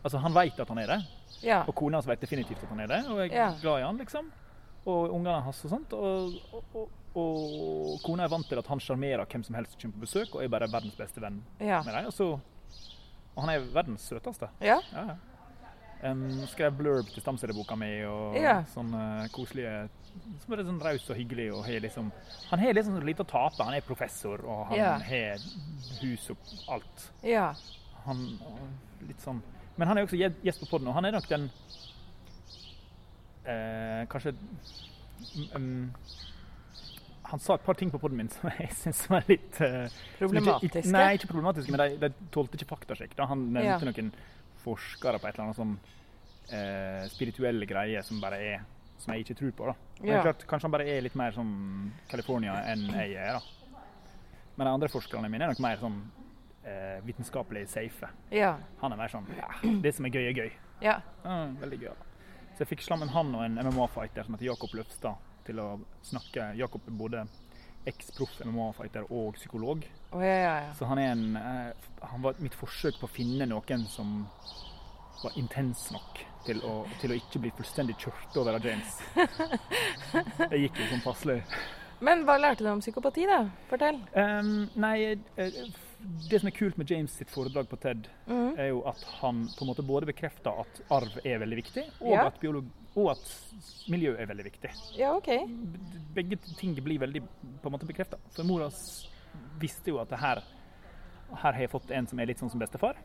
[0.03, 0.99] altså Han veit at han er det,
[1.45, 1.65] ja.
[1.67, 4.31] og kona hans vet definitivt at han er det, og er glad i han, liksom.
[4.87, 5.93] Og ungene hans og sånt.
[5.93, 9.81] Og, og, og, og kona er vant til at han sjarmerer hvem som helst som
[9.87, 11.83] kommer på besøk, og er bare verdens beste venn Ja.
[11.83, 12.07] med dem.
[12.07, 12.27] Og, så,
[13.35, 14.49] og han er verdens søteste.
[14.61, 14.81] ja.
[14.93, 15.17] Ja, ja.
[16.11, 18.59] Um, skrev blurb til stamcelleboka mi og Ja.
[18.69, 19.89] sånne koselige
[20.45, 21.47] Som er sånn raus og hyggelig.
[21.55, 22.13] Og har liksom,
[22.51, 23.65] han har liksom lite å tape.
[23.65, 24.99] Han er professor, og han Ja.
[24.99, 25.39] har
[26.03, 26.37] hus og
[26.69, 27.11] alt.
[27.25, 27.55] Ja.
[28.05, 28.39] Han,
[29.09, 29.41] litt sånn.
[29.79, 31.51] Men han er også gjest på podden, og han er nok den
[33.47, 34.35] eh, Kanskje
[35.57, 35.91] mm,
[37.31, 39.87] Han sa et par ting på podden min som jeg syns var litt uh,
[40.21, 40.83] Problematiske?
[40.85, 43.17] Ikke, nei, ikke problematiske, men de, de tålte ikke faktasjekk.
[43.19, 43.27] da.
[43.33, 43.91] Han nevnte Ja.
[43.91, 44.13] noen
[44.63, 45.75] forskere på et eller annet sånn
[46.53, 48.65] uh, spirituelle greier som bare er
[48.99, 49.67] som jeg ikke tror på.
[49.67, 49.75] da.
[50.01, 50.23] Men det Ja.
[50.23, 53.33] klart, Kanskje han bare er litt mer som California enn jeg er.
[53.35, 53.41] da.
[54.57, 55.99] Men de andre forskerne mine er nok mer sånn
[56.65, 58.09] uh, vitenskapelig safe.
[58.33, 58.55] Ja.
[58.81, 59.51] Han er mer sånn ja,
[59.85, 60.51] Det som er gøy, er gøy.
[60.81, 61.01] Ja.
[61.25, 61.93] Uh, veldig gøy.
[62.57, 65.69] Så jeg fikk slammen han og en MMA-fighter som heter Jakob Løfstad til å
[66.07, 66.51] snakke.
[66.59, 67.25] Jakob er både
[67.87, 69.85] eks-proff MMA-fighter og psykolog.
[70.13, 70.73] Oh, ja, ja, ja.
[70.79, 74.27] Så han er en eh, Han var mitt forsøk på å finne noen som
[75.23, 78.99] var intens nok til å, til å ikke bli fullstendig kjørt over av James.
[80.51, 81.41] Det gikk jo sånn passelig.
[82.05, 83.41] Men hva lærte du om psykopati, da?
[83.71, 83.99] Fortell.
[84.15, 85.61] Um, nei, eh,
[86.31, 88.59] det som er kult med James sitt foredrag på TED, Mhm.
[88.61, 92.13] er jo at han på en måte både bekrefter at arv er veldig viktig, og,
[92.13, 92.27] Ja.
[92.27, 93.25] at, biolog og at
[93.93, 94.71] miljø er veldig viktig.
[94.97, 95.29] Ja, OK.
[96.17, 97.23] Begge ting blir veldig
[97.63, 98.19] på en måte bekrefta.
[98.33, 98.71] For mora
[99.61, 100.41] visste jo at det her,
[101.33, 102.97] her har jeg fått en som er litt sånn som bestefar,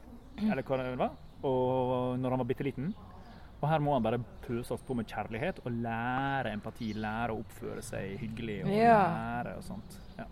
[0.42, 2.94] eller hva det var, og når han var bitte liten.
[3.62, 7.84] Og her må han bare pøses på med kjærlighet og lære empati, lære å oppføre
[7.86, 8.96] seg hyggelig og Ja.
[9.44, 9.98] lære og sånt.
[10.18, 10.26] Ja.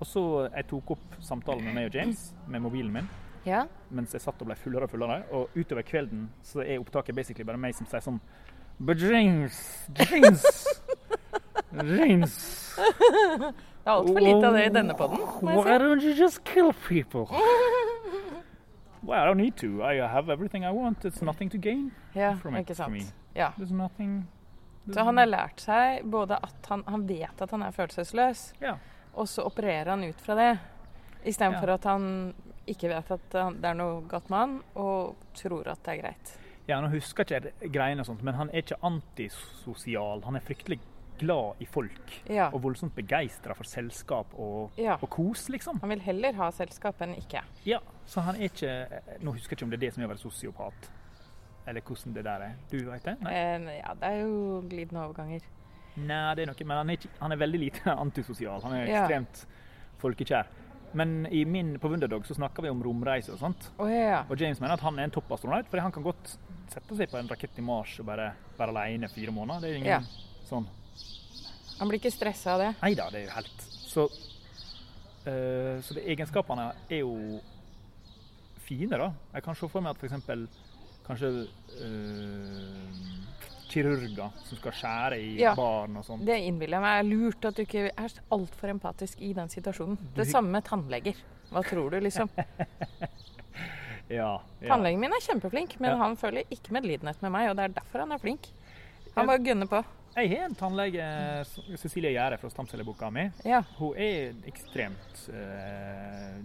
[0.00, 0.22] Og så
[0.54, 3.08] jeg tok opp samtalen med meg og James med mobilen min
[3.44, 3.66] Ja.
[3.90, 5.24] mens jeg satt og ble fullere og fullere.
[5.32, 8.20] Og utover kvelden så er opptaket basically bare meg som sier sånn
[8.78, 10.44] James, James,
[11.72, 12.34] James
[13.86, 17.26] Det er altfor lite av det i denne jeg Why don't you just kill people?
[19.06, 19.84] Well, I don't need to.
[19.84, 21.04] I have everything I want.
[21.04, 23.04] It's nothing to gain Ja, from it for me.
[23.34, 23.52] Ja.
[23.56, 24.24] There's nothing
[24.92, 28.76] Så han har lært seg både at han, han vet at han er følelsesløs, Ja.
[29.14, 30.58] og så opererer han ut fra det.
[31.24, 31.74] Istedenfor Ja.
[31.74, 32.34] at han
[32.66, 36.38] ikke vet at det er noe godt med han, og tror at det er greit.
[36.68, 40.22] Ja, nå husker ikke greiene og sånt, men han er ikke antisosial.
[40.26, 40.78] Han er fryktelig
[41.18, 42.10] glad i folk.
[42.28, 42.50] Ja.
[42.52, 44.98] Og voldsomt begeistra for selskap og, Ja.
[45.00, 45.78] og kos, liksom.
[45.80, 47.40] Han vil heller ha selskap enn ikke.
[47.64, 48.74] Ja, så han er ikke
[49.22, 50.90] Nå husker jeg ikke om det er det som er å være sosiopat,
[51.66, 52.52] eller hvordan det der er.
[52.70, 53.16] Du veit det?
[53.30, 55.40] Eh, ja, det er jo glidende overganger.
[55.96, 58.60] Nei, det er noe, men han er, ikke, han er veldig lite antisosial.
[58.62, 59.06] Han er Ja.
[59.06, 59.46] ekstremt
[59.98, 60.46] folkekjær.
[60.94, 63.66] Men i min, på Wunderdog så snakker vi om romreiser og sånt.
[63.78, 64.20] Oh, ja, ja.
[64.30, 66.36] Og James mener at han er en toppastronaut, for han kan godt
[66.72, 69.60] sette seg på en rakett i Mars og bare være alene fire måneder.
[69.60, 70.00] Det er ingen Ja.
[70.48, 70.66] sånn
[71.78, 72.70] Han blir ikke stressa av det.
[72.82, 74.04] Nei da, det er jo helt Så,
[75.26, 77.40] eh, så det, egenskapene er jo
[78.66, 79.12] fine, da.
[79.34, 80.48] Jeg kan se for meg at f.eks.
[81.06, 81.28] kanskje
[81.82, 83.06] eh,
[83.76, 85.54] kirurger som skal skjære i Ja.
[85.58, 86.24] barn og sånn.
[86.26, 89.98] Det innbiller jeg meg er lurt at du ikke er altfor empatisk i den situasjonen.
[90.16, 91.20] Det samme med tannleger.
[91.52, 92.30] Hva tror du, liksom?
[94.08, 94.68] Ja, ja.
[94.70, 95.96] Tannlegen min er kjempeflink, men Ja.
[95.98, 98.46] han føler ikke medlidenhet med meg, og det er derfor han er flink.
[99.16, 99.80] Han bare gunner på.
[100.16, 101.06] Jeg har en tannlege,
[101.76, 103.26] Cecilie Gjære fra stamcelleboka mi.
[103.44, 103.58] Ja.
[103.76, 106.38] Hun er ekstremt eh,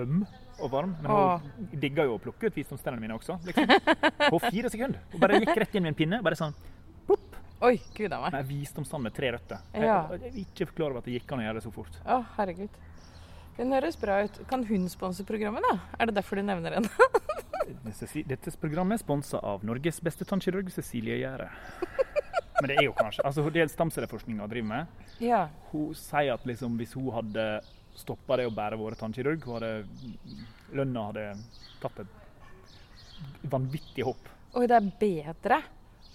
[0.00, 0.24] øm
[0.60, 1.44] og varm, men Åh.
[1.70, 3.36] hun digger jo å plukke ut visdomstennene mine også.
[3.46, 3.70] Liksom.
[4.34, 4.98] På fire sekunder.
[5.14, 6.18] Hun bare gikk rett inn med en pinne.
[6.26, 6.56] bare sånn,
[7.06, 8.34] plopp, Oi, gud a meg.
[8.40, 9.62] med visdomstann med tre røtter.
[9.72, 10.00] Jeg, Ja.
[10.10, 12.00] jeg er ikke klar over at det gikk an å gjøre det så fort.
[12.04, 12.74] Å, herregud.
[13.56, 14.42] Den høres bra ut.
[14.50, 15.78] Kan hun sponse programmet, da?
[16.00, 16.90] Er det derfor du nevner henne?
[18.26, 21.48] Dette programmet er sponsa av Norges beste tannkirurg Cecilie Gjære.
[22.60, 25.04] Men det er jo kanskje altså Det gjelder stamcelleforskninga driver med.
[25.24, 25.42] Ja.
[25.72, 27.46] Hun sier at liksom, hvis hun hadde
[27.98, 29.72] stoppa det å bære våre tannkirurg, hun hadde,
[30.76, 31.26] lønna hadde
[31.82, 34.30] tatt et vanvittig hopp.
[34.54, 35.60] Og det er bedre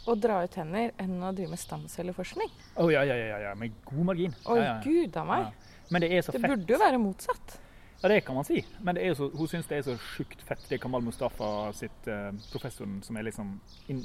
[0.06, 2.52] å dra ut tenner enn å drive med stamcelleforskning.
[2.82, 4.36] Å ja, ja, ja, ja, med god margin.
[4.46, 5.46] Oi, ja, ja, gud a meg.
[5.48, 5.78] Ja.
[5.94, 7.60] Men det er så Det burde jo være motsatt.
[8.02, 8.60] Ja, det kan man si.
[8.86, 12.10] Men er så, hun syns det er så sjukt fett, det er Kamal Mustafa sitt
[12.12, 13.56] eh, professoren som er liksom
[13.90, 14.04] inn,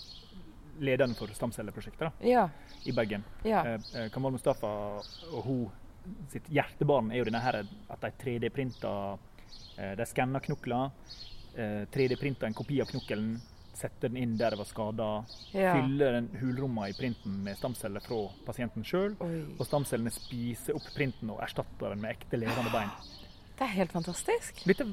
[0.81, 2.49] lederen for stamcelleprosjektet Ja.
[2.87, 3.25] i Bergen.
[3.45, 3.65] Ja.
[3.67, 4.67] Eh, eh, Kamal Mustafa
[5.33, 5.71] og hun
[6.33, 9.19] sitt hjertebarn er jo denne her at de 3D-printa
[9.79, 10.91] eh, De skanna knokler,
[11.57, 13.39] eh, 3D-printa en kopi av knokkelen,
[13.75, 15.75] setter den inn der det var skada, Ja.
[15.75, 21.31] fyller den hulromma i printen med stamceller fra pasienten sjøl, og stamcellene spiser opp printen
[21.31, 22.91] og erstatter den med ekte levende bein.
[23.57, 24.65] Det er helt fantastisk.
[24.67, 24.85] Dette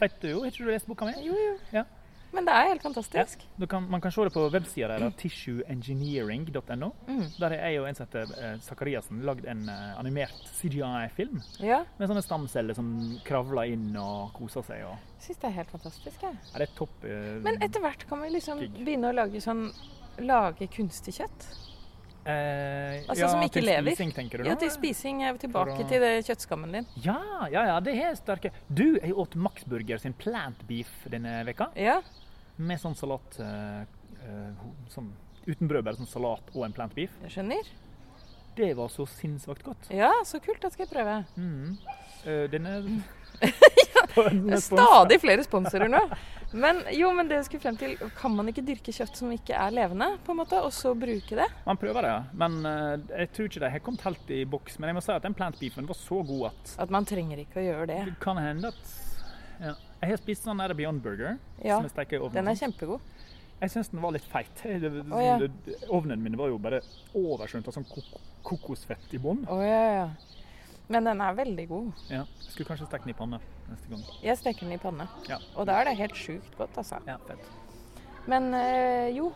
[0.00, 1.12] vet du jo, har ikke du lest boka mi?
[1.24, 1.56] Jo, jo.
[1.72, 1.84] Ja.
[2.36, 3.42] Men det er helt fantastisk.
[3.56, 6.90] Du kan, man kan se det på websida der, tissueengineering.no.
[7.08, 7.22] Mm.
[7.40, 11.82] Der er jeg og en som heter eh, Zakariassen lagd en eh, animert CGI-film Ja.
[11.98, 12.90] med sånne stamceller som
[13.26, 14.84] kravler inn og koser seg.
[14.88, 16.22] Og, Jeg syns det er helt fantastisk.
[16.28, 16.38] Jeg.
[16.52, 17.04] ja, det er topp.
[17.08, 18.82] eh, Men etter hvert kan vi liksom gig.
[18.84, 19.70] begynne å lage sånn
[20.24, 21.42] Lage kunstig kjøtt.
[22.24, 23.90] eh, Altså som ikke til lever.
[23.92, 25.18] Spising, tenker du Ja, til spising.
[25.38, 26.86] Tilbake å- til det kjøttskammen din.
[27.04, 27.18] Ja,
[27.52, 28.50] ja, ja, det er sterke.
[28.72, 32.00] Du, jeg åt Max Burger sin plant beef denne veka Ja.
[32.56, 33.82] Med sånn salat eh,
[34.26, 35.12] eh, sånn,
[35.46, 37.12] Uten brød, bare sånn salat og en plant beef.
[37.22, 37.68] Jeg skjønner.
[38.56, 39.90] Det var så sinnssykt godt.
[39.94, 40.58] Ja, så kult.
[40.64, 41.20] Da skal jeg prøve.
[41.36, 41.76] Mm.
[42.26, 42.80] Eh, denne
[44.16, 46.00] er stadig flere sponsorer nå.
[46.56, 49.56] Men jo, men det jeg skulle frem til, kan man ikke dyrke kjøtt som ikke
[49.58, 51.46] er levende, på en måte, og så bruke det?
[51.66, 52.20] Man prøver det, ja.
[52.42, 54.78] men uh, jeg tror ikke de har kommet helt i boks.
[54.80, 57.42] Men jeg må si at den plant beefen var så god at At man trenger
[57.42, 58.00] ikke å gjøre det.
[58.12, 58.94] det kan hende at
[59.60, 59.74] ja.
[60.02, 61.38] Jeg har spist sånn Beyond Burger.
[61.62, 62.36] Ja, som jeg steker i ovnen.
[62.36, 63.12] Den er kjempegod.
[63.56, 64.62] Jeg syns den var litt feit.
[64.62, 65.36] Å, ja.
[65.88, 66.82] Ovnen min var jo bare
[67.16, 68.16] oversvømt av sånn kok
[68.46, 69.46] kokosfett i bunnen.
[69.50, 70.08] Oh, ja, ja.
[70.92, 72.02] Men den er veldig god.
[72.12, 72.20] Ja.
[72.44, 74.04] Skulle kanskje steke den i panne neste gang.
[74.22, 75.08] Jeg steker den i panne.
[75.26, 75.40] Ja.
[75.56, 77.00] Og da er det helt sjukt godt, altså.
[77.08, 77.48] Ja, fett.
[78.30, 79.32] Men øh, jo,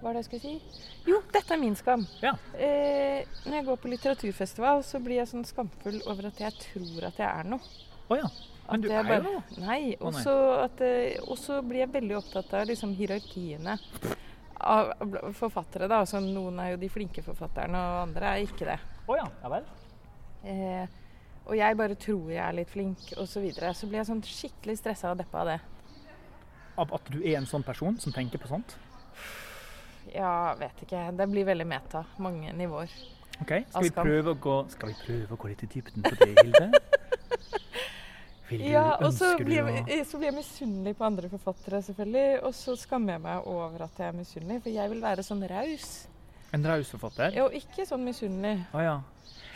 [0.00, 0.82] hva var det jeg skulle si?
[1.06, 2.02] Jo, dette er min skam.
[2.24, 2.32] Ja.
[2.56, 7.10] Eh, når jeg går på litteraturfestival, så blir jeg sånn skamfull over at jeg tror
[7.10, 7.74] at jeg er noe.
[8.08, 8.26] Oh, ja.
[8.70, 9.42] Men du er er jo noe.
[9.64, 9.82] Nei.
[10.00, 13.78] Og så eh, blir jeg veldig opptatt av liksom, hierarkiene
[14.60, 14.92] av
[15.32, 15.88] forfattere.
[15.88, 16.02] da.
[16.04, 18.78] Altså, noen er jo de flinke forfatterne, og andre er ikke det.
[19.06, 19.26] Oh, ja.
[19.42, 19.68] Ja vel.
[20.44, 20.98] Eh,
[21.46, 23.32] og jeg bare tror jeg er litt flink, osv.
[23.32, 23.72] Så, videre.
[23.74, 25.58] så blir jeg sånn skikkelig stressa og deppa av det.
[26.80, 28.76] Av at du er en sånn person som tenker på sånt?
[30.12, 31.08] Ja, vet ikke.
[31.16, 32.04] Det blir veldig meta.
[32.22, 32.92] Mange nivåer.
[33.40, 36.26] Ok, Skal vi prøve gå Skal vi prøve å gå litt i dybden på det,
[36.42, 36.66] Hilde?
[38.50, 41.30] Vil du, Ja, og så ønsker du å jeg, så blir jeg misunnelig på andre
[41.30, 42.42] forfattere, selvfølgelig.
[42.48, 45.44] Og så skammer jeg meg over at jeg er misunnelig, for jeg vil være sånn
[45.50, 45.90] raus.
[46.56, 47.36] En raus forfatter?
[47.44, 48.64] Og ikke sånn misunnelig.
[48.74, 48.96] Å ja.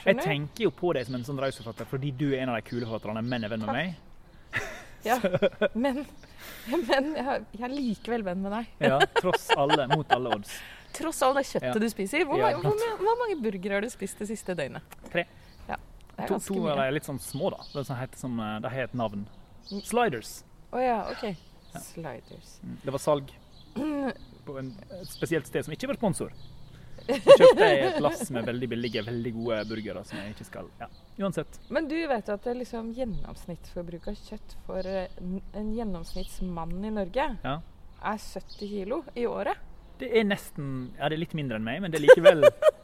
[0.04, 2.58] Jeg tenker jo på deg som en sånn raus forfatter fordi du er en av
[2.60, 3.94] de kule forfatterne, men er venn med meg.
[5.04, 5.18] Ja.
[5.84, 6.04] Men,
[6.68, 8.68] men jeg, jeg er likevel venn med deg.
[8.84, 10.54] Ja, Tross alle, mot alle odds.
[10.96, 11.80] Tross all det kjøttet Ja.
[11.80, 12.24] du spiser.
[12.28, 14.96] Hvor, Ja, mange, hvor, hvor mange burgere har du spist det siste døgnet?
[15.12, 15.26] Tre.
[16.18, 17.64] Er To, to av de er litt sånn små, da.
[17.74, 19.26] Det som heter, som, eh, har et navn.
[19.66, 20.44] Sliders.
[20.72, 21.36] Å ja, OK.
[21.80, 22.58] Sliders.
[22.62, 23.32] Mm, Det var salg
[24.46, 24.68] på en,
[25.00, 26.30] et spesielt sted som ikke var sponsor.
[27.04, 30.68] Så kjøpte jeg et lass med veldig billige, veldig gode burgere som jeg ikke skal
[30.80, 30.86] Ja,
[31.20, 31.58] uansett.
[31.68, 36.92] Men du vet jo at det liksom gjennomsnittsforbruk av kjøtt for eh, en gjennomsnittsmann i
[36.94, 37.58] Norge Ja.
[38.00, 39.58] er 70 kilo i året?
[39.98, 42.46] Det er nesten Ja, det er litt mindre enn meg, men det er likevel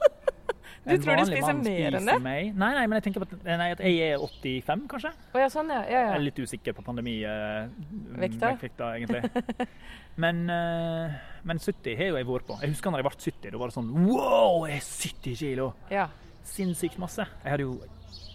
[0.81, 2.15] Du En tror du spiser mer enn det?
[2.25, 2.55] Meg.
[2.57, 5.11] Nei, nei, men jeg tenker på at, nei, at jeg er 85, kanskje.
[5.13, 5.81] Å ja, sånn ja.
[5.85, 8.55] ja, Jeg er litt usikker på pandemivekta, Vekta?
[8.63, 9.69] vekta, egentlig.
[10.25, 12.57] Men, uh, men 70 har jo jeg vært på.
[12.61, 13.53] Jeg husker når jeg ble 70.
[13.55, 15.71] Da var det sånn Wow, jeg er 70 kilo!
[15.93, 16.09] ja.
[16.51, 17.25] Sinnssykt masse.
[17.45, 17.77] Jeg hadde jo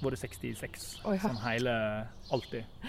[0.06, 1.74] vært 66 oh, sånn hele
[2.34, 2.86] Alltid.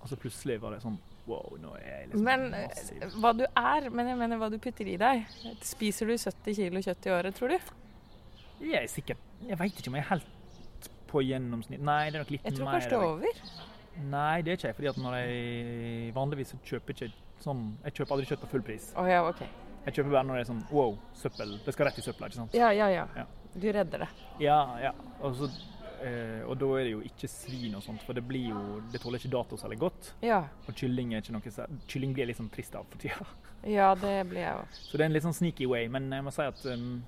[0.00, 0.96] Og så plutselig var det sånn
[1.26, 3.16] Wow, nå er jeg liksom Men eh, massiv.
[3.18, 5.24] hva du er, men jeg mener hva du putter i deg.
[5.66, 7.72] Spiser du 70 kilo kjøtt i året, tror du?
[8.60, 10.32] Jeg er sikkert Jeg veit ikke om jeg er helt
[11.06, 11.82] på gjennomsnitt.
[11.86, 12.50] Nei, det er nok litt mer.
[12.50, 13.44] Jeg tror kanskje det er over.
[14.10, 14.76] Nei, det er ikke jeg.
[14.80, 17.12] Fordi at når jeg vanligvis så kjøper ikke
[17.44, 18.90] sånn Jeg kjøper aldri kjøtt på full pris.
[18.98, 19.44] Oh, ja, OK.
[19.86, 21.56] Jeg kjøper bare når det er sånn wow, søppel.
[21.62, 22.58] Det skal rett i søpla, ikke sant?
[22.58, 23.06] Ja, ja, ja.
[23.14, 23.26] Ja.
[23.54, 24.08] Du redder det.
[24.42, 24.90] Ja, ja.
[25.24, 25.48] Og, så,
[26.02, 29.00] eh, og da er det jo ikke svin og sånt, for det blir jo Det
[29.00, 30.10] tåler ikke dato særlig godt.
[30.26, 30.42] Ja.
[30.66, 33.28] Og kylling er ikke noe Kylling blir jeg litt sånn trist av for tida.
[33.66, 34.74] Ja, det blir jeg òg.
[34.74, 35.86] Så det er en litt sånn sneaky way.
[35.90, 36.98] Men jeg må si at um,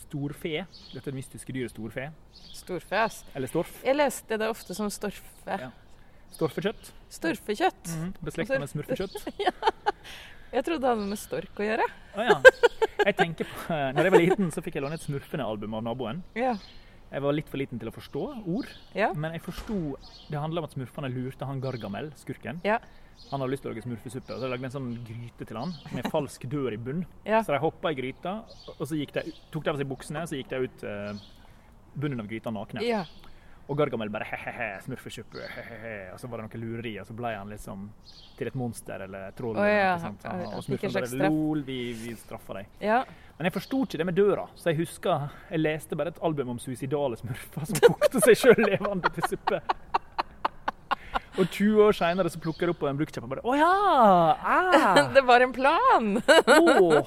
[0.00, 2.08] storfe, dette mystiske dyret storfe,
[2.52, 3.22] Storfe, ass.
[3.34, 5.58] eller storf, Jeg leste det ofte som storfe.
[5.60, 5.70] Ja.
[6.32, 7.92] storfekjøtt, Storfekjøtt.
[7.96, 9.16] mm, beslekta med smurfekjøtt.
[9.46, 9.52] ja.
[10.52, 11.84] Jeg trodde det hadde med stork å gjøre.
[12.16, 12.38] Å ja.
[13.06, 16.20] Jeg tenker på, når jeg var liten, så fikk jeg låne et Smurfene-album av naboen.
[16.36, 16.52] Ja.
[17.12, 19.12] Jeg var litt for liten til å forstå ord, Ja.
[19.12, 19.96] men jeg forsto
[20.30, 22.60] Det handla om at smurfene lurte han Gargamel, skurken.
[22.64, 22.78] Ja.
[23.30, 25.74] Han hadde lyst til å lage smurfesuppe, så jeg lagde en sånn gryte til han
[25.92, 27.04] med falsk dør i bunn.
[27.24, 27.42] Ja.
[27.44, 28.42] Så de hoppa i gryta,
[28.78, 29.06] og så de,
[29.52, 31.20] tok de av seg buksene, så gikk de ut eh,
[31.94, 32.80] bunnen av gryta nakne.
[33.70, 35.92] Og Gargamel bare he-he-he, smurfesuppe, he-he-he.
[36.12, 37.86] Og så var det noe lureri, og så ble han liksom
[38.36, 39.56] til et monster eller troll.
[39.56, 40.16] Oh, ja, han-
[40.56, 42.66] Og smurfen bare lol, vi, vi straffer deg.
[42.82, 43.04] ja.
[43.38, 46.50] Men jeg forsto ikke det med døra, så jeg husker jeg leste bare et album
[46.52, 49.58] om suicidale smurfer som kokte seg sjøl levende til suppe.
[51.40, 53.70] Og 20 år seinere så plukker jeg opp på en bruktkjapp og bare Å ja!
[54.44, 56.10] Ah, Det var en plan!
[56.60, 57.00] oh,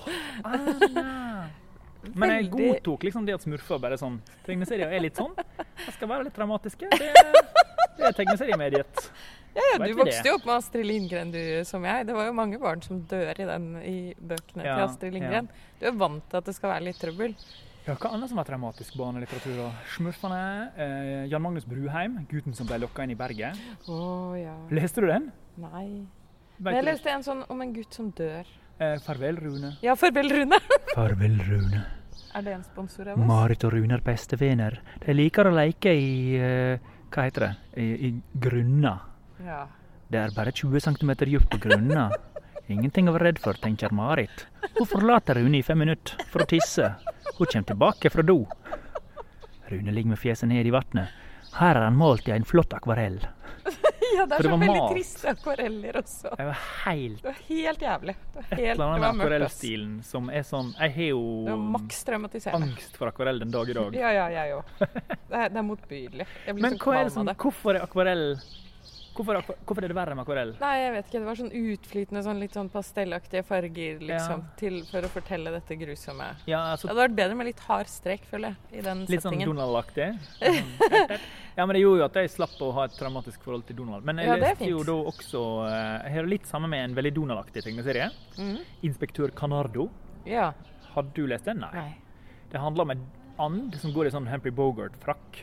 [0.44, 1.25] ah.
[2.14, 5.34] Men jeg godtok liksom det at smurfer bare sånn Tegneserier er litt sånn.
[5.36, 6.90] De skal være litt dramatiske.
[6.92, 7.12] Det,
[7.98, 9.06] det er tegneseriemediet.
[9.56, 12.08] Ja, ja, du vokste jo opp med Astrid Lindgren, du som jeg.
[12.10, 15.48] Det var jo mange barn som dør i den i bøkene til Astrid Lindgren.
[15.80, 17.38] Du er vant til at det skal være litt trøbbel.
[17.86, 19.70] Ja, hva annet som var traumatisk barnelitteratur?
[19.94, 20.42] Smurfene.
[20.74, 23.60] Eh, Jan Magnus Bruheim, 'Gutten som ble lokka inn i berget'.
[23.88, 24.00] Å
[24.40, 24.56] ja.
[24.74, 25.32] Leste du den?
[25.62, 26.04] Nei.
[26.58, 28.50] Men jeg leste en sånn om en gutt som dør.
[28.78, 29.78] Eh, farvel, Rune.
[29.82, 30.60] Ja, farvel, Rune.
[30.96, 31.84] Farvel, Rune.
[32.36, 33.28] Er det en sponsor av oss?
[33.28, 34.82] Marit og Rune er bestevenner.
[35.06, 37.52] De liker å leke i uh, Hva heter det?
[37.80, 38.10] I, i
[38.44, 38.98] grunna.
[39.46, 39.62] Ja.
[40.12, 42.10] Det er bare 20 cm dypt på grunna.
[42.68, 44.44] Ingenting å være redd for, tenker Marit.
[44.76, 46.92] Hun forlater Rune i fem minutter for å tisse.
[47.38, 48.42] Hun kommer tilbake fra do.
[49.72, 51.16] Rune ligger med fjeset ned i vannet.
[51.56, 53.22] Her er han malt i en flott akvarell.
[54.18, 56.32] ja, det er det så var veldig triste akvareller også.
[56.38, 58.16] Det var helt Det var helt jævlig.
[58.34, 61.64] Det var et eller annet med akvarellstilen som er sånn Jeg har jo Det var
[61.78, 62.70] maks traumatiserende.
[62.74, 63.96] angst for akvarell den dag i dag.
[64.06, 64.76] Ja, ja, jeg òg.
[64.80, 66.28] Det, er- er motbydelig.
[66.46, 67.38] Jeg blir Men så er det kvalm som, av det.
[67.44, 68.28] hvorfor er akvarell
[69.16, 70.50] Hvorfor, hvorfor er det verre med akvarell?
[70.60, 71.20] Nei, jeg vet ikke.
[71.22, 75.78] Det var sånn utflytende, sånn litt sånn pastellaktige farger, liksom, til, for å fortelle dette
[75.80, 76.28] grusomme.
[76.52, 79.24] Ja, Det altså, hadde vært bedre med litt hard strek, føler jeg, i den litt
[79.24, 79.40] sånn.
[79.40, 80.10] Donald-aktig.
[81.56, 84.04] Ja, men det gjorde jo at jeg slapp å ha et traumatisk forhold til Donald.
[84.08, 87.14] Men jeg Ja, leste jo da også eh, Jeg har litt samme med en veldig
[87.16, 88.10] Donald-aktig tegneserie.
[88.36, 88.58] Mm.
[88.90, 89.88] Inspektør Canardo.
[90.28, 90.50] Ja.
[90.96, 91.64] Hadde du lest den?
[91.64, 91.72] Nei.
[91.76, 91.92] Nei.
[92.52, 93.06] Det handler om en
[93.40, 95.42] and som går i sånn Humphrey Bogart-frakk.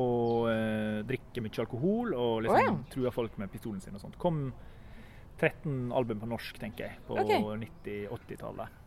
[0.00, 2.92] Og eh, drikker mye alkohol og liksom oh, ja.
[2.92, 4.16] truer folk med pistolen sin og sånt.
[4.20, 4.46] Kom
[5.40, 7.42] 13 album på norsk, tenker jeg, på okay.
[7.42, 8.80] 90-80-tallet.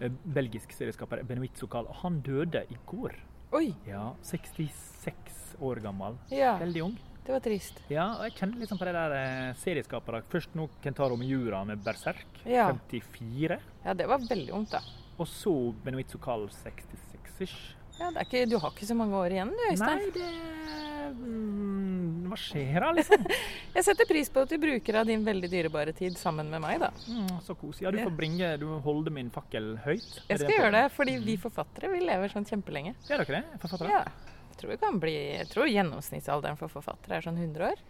[0.00, 1.88] Eh, Belgisk serieskaper Benoit Sokal.
[2.04, 3.16] Han døde i går.
[3.52, 3.74] Oi.
[3.86, 6.16] Ja, 66 år gammel.
[6.30, 6.96] Ja, Veldig ung.
[7.26, 7.78] det var trist.
[7.88, 10.22] Ja, og jeg kjenner sånn på det der eh, serieskapere.
[10.32, 12.70] Først nå Kentaro Miura med Berserk, Ja.
[12.90, 13.58] 54.
[13.84, 14.80] Ja, det var veldig ungt, da.
[15.18, 15.52] Og så
[15.84, 17.74] Benoit Sokal, 66-ish.
[18.00, 20.00] Ja, det ikke, du har ikke så mange år igjen, du, Øystein.
[20.02, 23.26] Nei, det mm, Hva skjer da, liksom?
[23.76, 26.82] Jeg setter pris på at du bruker av din veldig dyrebare tid sammen med meg,
[26.82, 26.90] da.
[27.06, 27.86] Mm, så koselig.
[27.86, 30.08] Ja, du får bringe Du må holde min fakkel høyt.
[30.28, 32.96] Jeg skal det gjøre det, fordi vi forfattere vi lever sånn kjempelenge.
[33.08, 33.60] Gjør dere det?
[33.62, 33.94] Forfattere?
[33.94, 34.32] Ja.
[34.54, 37.80] Jeg tror, vi kan bli, jeg tror gjennomsnittsalderen for forfattere er sånn 100 år.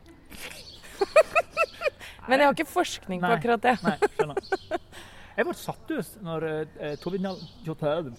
[2.28, 3.74] Men jeg har ikke forskning på akkurat det.
[3.84, 4.40] Nei, skjønner.
[5.36, 6.44] Jeg ble satt ut når
[6.78, 7.18] eh, Tove,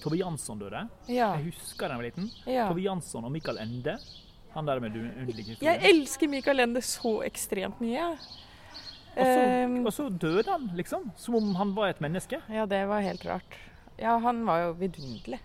[0.02, 0.82] Tove Jansson døde.
[1.08, 1.34] Ja.
[1.38, 2.30] Jeg husker da jeg var liten.
[2.46, 2.68] ja.
[2.70, 3.98] Tove Jansson og Michael Ende.
[4.56, 8.12] Han der med du- underlige Jeg elsker Michael Ende så ekstremt mye.
[9.16, 11.12] Og så, Ehm, og så døde han, liksom.
[11.16, 12.42] Som om han var et menneske.
[12.50, 13.56] ja, det var helt rart.
[13.98, 15.40] Ja, han var jo vidunderlig.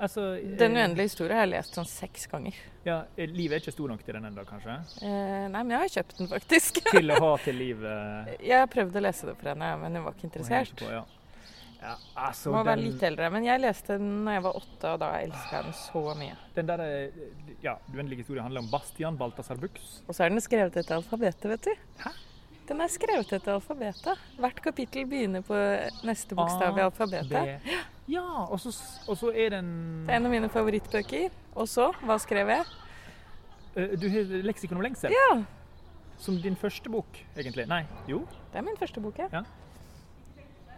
[0.00, 2.56] Altså, eh, Den uendelige historien har jeg lest sånn seks ganger.
[2.86, 4.76] Ja, eh, livet er ikke stor nok til den ennå, kanskje?
[5.04, 6.80] Eh, nei, men jeg har kjøpt den faktisk.
[6.94, 10.06] Til å ha til livet Jeg har prøvd å lese det for henne, men hun
[10.06, 10.72] var ikke interessert.
[10.80, 11.02] på, ja.
[11.82, 13.28] ja, altså, Må være litt eldre.
[13.36, 16.40] Men jeg leste den da jeg var åtte, og da elska jeg den så mye.
[16.56, 17.22] den der, eh,
[17.68, 19.92] ja, uendelige historien handler om Bastian Balthazar Bux.
[20.08, 21.86] Og så er den skrevet etter alfabetet, vet du.
[22.06, 22.16] Hæ?
[22.70, 24.26] Den er skrevet etter alfabetet.
[24.40, 25.56] Hvert kapittel begynner på
[26.06, 27.66] neste bokstav i alfabetet.
[27.66, 27.80] B.
[28.10, 28.72] Ja, og så,
[29.08, 29.70] og så er den
[30.06, 31.30] Det er en av mine favorittbøker.
[31.54, 32.64] Og så, hva skrev jeg?
[33.76, 35.42] Eh, Du har 'Leksikon om lengsel' Ja,
[36.18, 37.06] som din første bok,
[37.36, 37.66] egentlig.
[37.68, 38.26] Nei, jo?
[38.52, 39.28] det er min første bok, ja.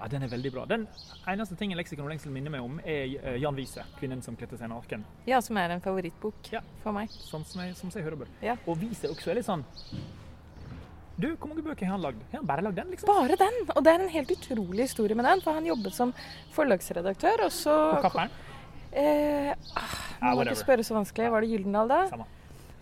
[0.02, 0.64] Ja, Den er veldig bra.
[0.66, 0.88] Den
[1.28, 4.58] eneste tingen 'Leksikon om lengsel' minner meg om, er eh, Jan Wiese, 'Kvinnen som kledde
[4.58, 5.04] seg naken'.
[5.26, 6.60] Ja, som er en favorittbok Ja.
[6.82, 7.08] for meg.
[7.08, 8.28] Sånn som jeg, som jeg hører bør.
[8.42, 8.56] Ja.
[8.66, 9.64] Og Wiese også er litt sånn
[11.20, 12.20] Du, hvor mange bøker har han lagd?
[12.32, 13.06] Har han bare lagd den, liksom?
[13.10, 13.58] Bare den!
[13.76, 16.14] Og det er en helt utrolig historie med den, for han jobbet som
[16.56, 18.30] forlagsredaktør, og så Og Kappern?
[18.92, 21.30] eh, ah, Må ah, ikke spørre så vanskelig.
[21.32, 22.00] Var det Gyldendal da?
[22.08, 22.24] Samme.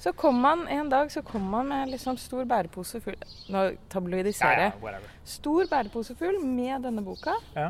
[0.00, 3.16] Så kom han en dag så kom han med liksom stor bærepose full
[3.52, 5.10] Nå tabloidiserer tabloidiserer ja, ja.
[5.28, 7.34] Stor bærepose full med denne boka.
[7.52, 7.66] Ja.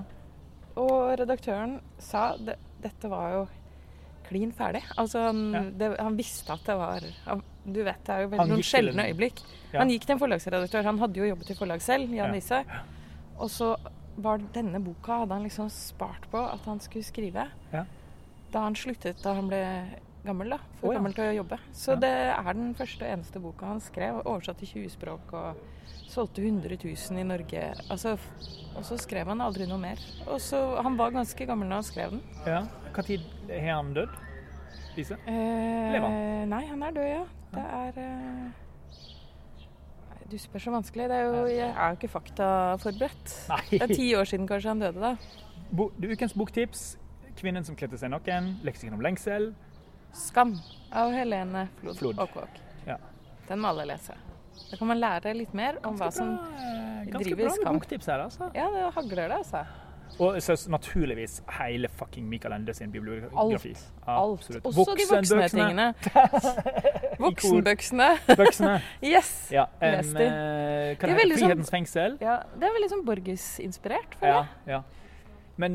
[0.78, 2.54] Og redaktøren sa det,
[2.84, 3.40] dette var jo
[4.28, 4.84] klin ferdig.
[4.96, 5.62] Altså han, Ja.
[5.80, 9.06] det, han visste at det var han, Du vet, det er jo veldig noen sjeldne
[9.10, 9.42] øyeblikk.
[9.70, 9.82] Ja.
[9.82, 10.86] Han gikk til en forlagsredaktør.
[10.88, 12.82] Han hadde jo jobbet i forlag selv, Jan Ja.
[13.40, 13.74] Og så
[14.20, 17.48] var denne boka hadde han liksom spart på at han skulle skrive.
[17.72, 17.84] Ja.
[18.52, 19.62] Da han sluttet da han ble
[20.24, 20.58] gammel, da.
[20.80, 21.58] For oh, gammel til å jobbe.
[21.76, 24.20] Så det er den første og eneste boka han skrev.
[24.24, 25.60] Oversatt til 20 språk og
[26.10, 27.62] solgte 100 000 i Norge.
[27.88, 28.16] Altså,
[28.74, 30.02] og så skrev han aldri noe mer.
[30.26, 32.26] Og så, Han var ganske gammel når han skrev den.
[32.46, 32.64] ja.
[33.06, 34.18] Tid har han dødd?
[34.96, 35.16] Lise?
[35.26, 37.24] Eh, Lever Nei, han er død, ja.
[37.50, 38.50] Det er eh,
[40.30, 41.08] Du spør så vanskelig.
[41.10, 43.36] Det er jo, jeg er jo ikke faktaforberedt.
[43.50, 43.62] Nei.
[43.70, 45.16] Det er ti år siden kanskje han døde, da.
[45.70, 46.96] Bo, ukens boktips.
[47.40, 49.54] 'Kvinnen som kledde seg naken', 'Leksikon om lengsel'.
[50.12, 50.58] 'Skam'
[50.92, 52.18] av Helene Flod, Flod.
[52.20, 52.58] Åkvåg.
[52.86, 52.98] Ja.
[53.48, 54.16] Den må alle lese.
[54.70, 58.10] Da kan man lære litt mer om hva som bra, skam ganske bra med boktips
[58.10, 58.50] her, altså.
[58.54, 59.64] Ja, det hagler det, altså.
[60.18, 63.74] Og så naturligvis hele fucking Michael Ende sin bibliografi.
[64.06, 64.38] Alt.
[64.40, 64.64] Absolutt.
[64.64, 65.94] Også de voksne tingene.
[67.24, 68.08] Voksenbøksene.
[68.36, 68.78] Bøksene.
[69.12, 69.48] Yes!
[69.52, 69.64] Ja.
[69.80, 70.28] um, de.
[71.00, 72.16] heter veldig sånn- Frihetens fengsel.
[72.22, 74.74] Ja, det er veldig sånn Borges-inspirert, føler Ja, jeg.
[74.76, 74.82] ja.
[75.60, 75.74] Men,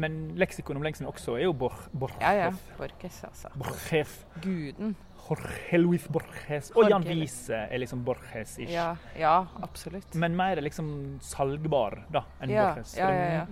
[0.00, 2.18] men leksikon om lengsel også er jo Bor Borges.
[2.24, 2.50] Ja, ja.
[2.78, 3.52] Borges, altså.
[3.54, 4.16] Borges.
[4.42, 4.96] Guden.
[5.30, 6.72] Jorge Luis Borges.
[6.74, 7.04] Og Jan.
[7.06, 8.72] Wiese er liksom Borges-ish.
[8.72, 10.16] Ja, ja, absolutt.
[10.18, 12.96] Men mer liksom salgbar da, enn Borges.
[12.98, 13.44] ja, ja, ja.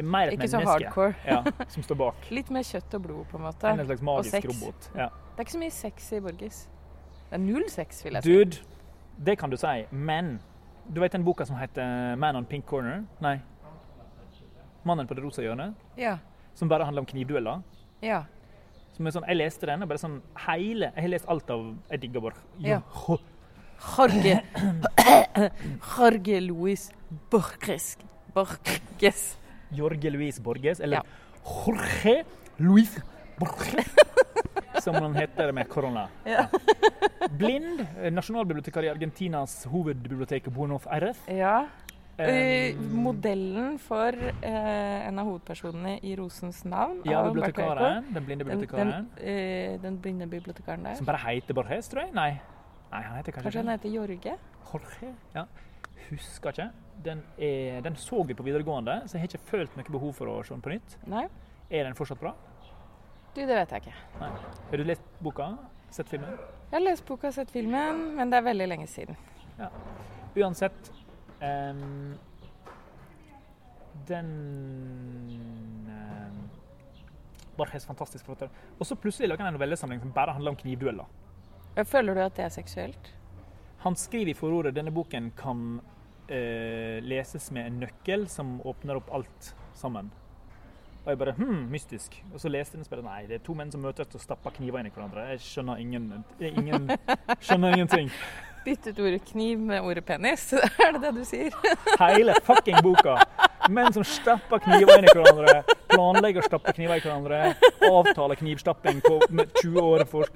[0.00, 1.14] Det er mer et Ikke så hardcore.
[1.26, 1.42] ja,
[1.74, 2.28] som står bak.
[2.32, 3.68] Litt mer kjøtt og blod, på en måte.
[3.68, 4.86] En slags magisk robot.
[4.96, 5.08] Ja.
[5.12, 6.60] Det er ikke så mye sex i Borges.
[7.28, 8.32] Det er null sex, vil jeg si.
[8.32, 8.56] Dude,
[9.28, 10.38] det kan du si, men
[10.88, 13.04] du vet den boka som heter 'Man on Pink Corner'?
[13.20, 13.36] Nei.
[14.84, 15.74] 'Mannen på det rosa hjørnet'?
[15.98, 16.16] Ja,
[16.54, 17.62] Som bare handler om knivdueller.
[18.02, 18.22] ja.
[18.92, 22.00] Som sånn, Jeg leste den, og bare sånn hele Jeg har lest alt av Jeg
[22.00, 22.34] digger Borg.
[22.58, 22.80] Ja.
[23.98, 24.42] Jorge
[25.98, 26.90] Jorge Luis
[27.30, 27.96] Borges.
[28.34, 29.38] Borges.
[29.70, 31.02] Jorge Luis Borges, eller.
[31.44, 32.24] Jorge
[32.58, 32.98] Luis
[33.38, 33.94] Borges.
[34.84, 36.08] som han heter med korona.
[36.24, 36.46] Ja.
[37.30, 41.18] Blind, eh, nasjonalbibliotekar i Argentinas hovedbibliotek Buenos Aires.
[41.28, 41.68] ja.
[42.20, 48.10] Um, modellen for uh, en av hovedpersonene i 'Rosens navn' ja, av bibliotekaren.
[48.12, 49.06] Den blinde Den, den, bibliotekaren.
[49.16, 50.94] eh, den blinde bibliotekaren der.
[50.98, 52.12] Som bare heter Borges, tror jeg?
[52.12, 52.30] Nei.
[52.90, 54.36] Nei, han heter kanskje Kanskje han heter Jorge?
[54.72, 55.14] Jorge?
[55.34, 55.46] Ja.
[56.10, 56.70] Husker ikke.
[57.04, 60.28] Den, er, den så vi på videregående, så jeg har ikke følt noe behov for
[60.28, 60.96] å se den på nytt.
[61.08, 61.26] Nei?
[61.70, 62.34] Er den fortsatt bra?
[63.34, 63.94] Du, det vet jeg ikke.
[64.20, 64.30] Nei.
[64.70, 65.52] Har du lest boka?
[65.94, 66.34] Sett filmen?
[66.70, 69.16] Jeg har lest boka og sett filmen, men det er veldig lenge siden.
[70.38, 70.90] Uansett
[71.42, 72.12] um,
[74.08, 74.28] Den
[75.90, 76.44] um,
[77.60, 78.50] helt fantastisk forfatter.
[78.78, 81.10] Og så plutselig lager han en novellesamling som bare handler om knivdueller.
[81.86, 83.12] Føler du at det er seksuelt?
[83.80, 85.80] Han skriver i forordet denne boken kan
[86.28, 90.10] eh, leses med en nøkkel som åpner opp alt sammen.
[91.00, 92.18] Og jeg bare hm, mystisk.
[92.34, 94.20] Og så leste jeg den og spurte nei, det er to menn som møtes og
[94.20, 95.30] stapper kniver inn i hverandre.
[95.32, 96.10] Jeg skjønner ingen,
[96.44, 96.92] ingen
[97.46, 98.12] skjønner ingenting.
[98.66, 100.50] Byttet ordet kniv med ordet penis,
[100.84, 101.56] er det det du sier?
[102.04, 103.16] Hele fucking boka.
[103.72, 107.54] Menn som stapper kniver inn i hverandre, planlegger å stappe kniver i hverandre,
[107.88, 110.28] avtaler knivstapping på med 20 år for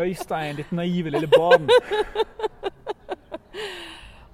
[0.00, 1.68] Øystein, ditt naive lille barn.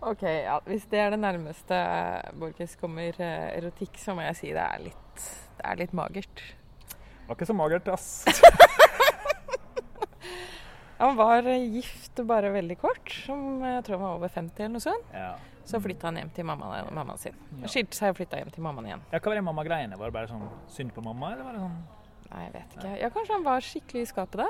[0.01, 4.37] Ok, ja, Hvis det er det nærmeste eh, Borges kommer eh, erotikk, så må jeg
[4.39, 5.25] si det er litt,
[5.59, 6.41] det er litt magert.
[7.29, 8.25] Var ikke så magert, ass.
[11.01, 14.75] Han var eh, gift bare veldig kort, som jeg tror han var over 50 eller
[14.75, 15.13] noe sånt.
[15.17, 15.31] Ja.
[15.69, 17.37] Så flytta han hjem til mammaen, mammaen sin.
[17.61, 17.69] Ja.
[17.71, 19.05] Skilte seg og flytta hjem til mammaen igjen.
[19.13, 19.97] ja, hva var det mamma-greiene?
[20.01, 21.79] Var det bare sånn synd på mamma, eller var det sånn
[22.31, 22.91] Nei, jeg vet ikke.
[23.01, 24.49] Ja, Kanskje han var skikkelig i skapet da?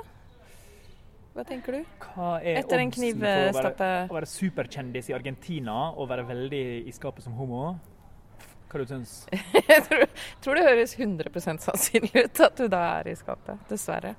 [1.41, 1.85] Hva tenker du?
[2.05, 7.25] Hva er Etter en knivstappe å være superkjendis i Argentina og være veldig i skapet
[7.25, 7.79] som homo?
[8.69, 9.15] Hva du syns
[9.71, 10.05] Jeg tror,
[10.45, 11.33] tror det høres 100
[11.65, 13.65] sannsynlig ut at du da er i skapet.
[13.73, 14.13] Dessverre.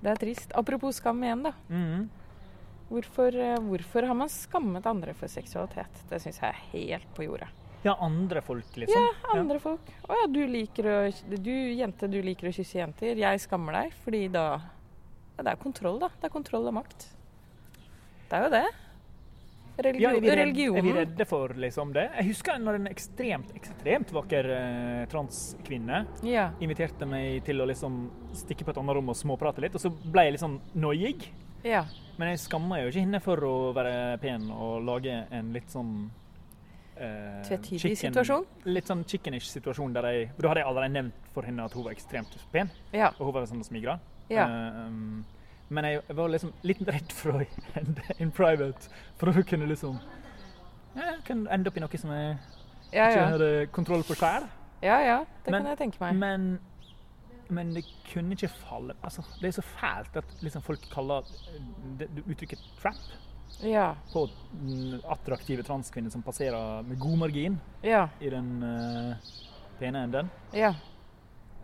[0.00, 0.50] Det er trist.
[0.58, 1.54] Apropos skam igjen, da.
[1.70, 2.10] mm.
[2.90, 6.02] Hvorfor, eh, hvorfor har man skammet andre for seksualitet?
[6.10, 7.52] Det syns jeg er helt på jordet.
[7.86, 8.98] Ja, andre folk, liksom.
[8.98, 9.94] Ja, andre folk.
[10.10, 10.98] Å ja, du liker å
[11.38, 13.14] Du jente, du liker å kysse jenter.
[13.22, 14.46] Jeg skammer deg, fordi da
[15.36, 16.08] ja, Det er kontroll, da.
[16.20, 17.08] Det er kontroll og makt.
[18.30, 18.64] Det er jo det.
[19.82, 22.04] Religi Ja, er, vi redde, er vi redde for liksom det?
[22.18, 26.50] Jeg husker når en ekstremt ekstremt vakker eh, transkvinne Ja.
[26.60, 29.88] inviterte meg til å liksom stikke på et annet rom og småprate litt, og så
[29.90, 31.24] ble jeg litt sånn noiig.
[31.64, 31.84] ja.
[32.18, 36.10] Men jeg skammer jo ikke henne for å være pen og lage en litt sånn
[37.00, 38.44] eh, Tvetydig situasjon?
[38.68, 41.84] Litt sånn chickenish situasjon der jeg Da hadde jeg allerede nevnt for henne at hun
[41.88, 43.08] var ekstremt pen, Ja.
[43.18, 43.98] og hun var sånn smigra.
[44.30, 44.46] Ja.
[44.46, 45.24] Eh, um,
[45.72, 47.46] men jeg var liksom litt redd for å
[47.80, 49.98] ende in private, for å kunne liksom
[50.96, 52.36] ja, kunne ende opp i noe som jeg
[52.92, 54.44] Ja, ikke hadde kontroll på sjøl.
[54.82, 55.18] ja, ja.
[55.44, 56.14] Det Men- kan jeg tenke meg.
[56.20, 56.60] Men,
[57.48, 61.22] men det kunne ikke falle altså, Det er så fælt at liksom folk kaller
[61.98, 63.18] det, det uttrykket 'trap'
[63.62, 63.94] Ja.
[64.12, 68.08] på den attraktive transkvinner som passerer med god margin Ja.
[68.20, 69.14] i den uh,
[69.78, 70.30] pene enden.
[70.52, 70.74] Ja.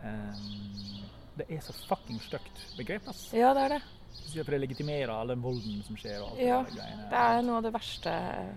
[0.03, 1.05] Um,
[1.39, 3.29] det er så fucking stygt begrep, ass.
[3.33, 3.81] Ja, det er det.
[4.09, 6.19] Spesielt for det legitimerer all den volden som skjer.
[6.21, 7.09] og alt Ja, det der greiene.
[7.09, 8.13] Det er noe av det verste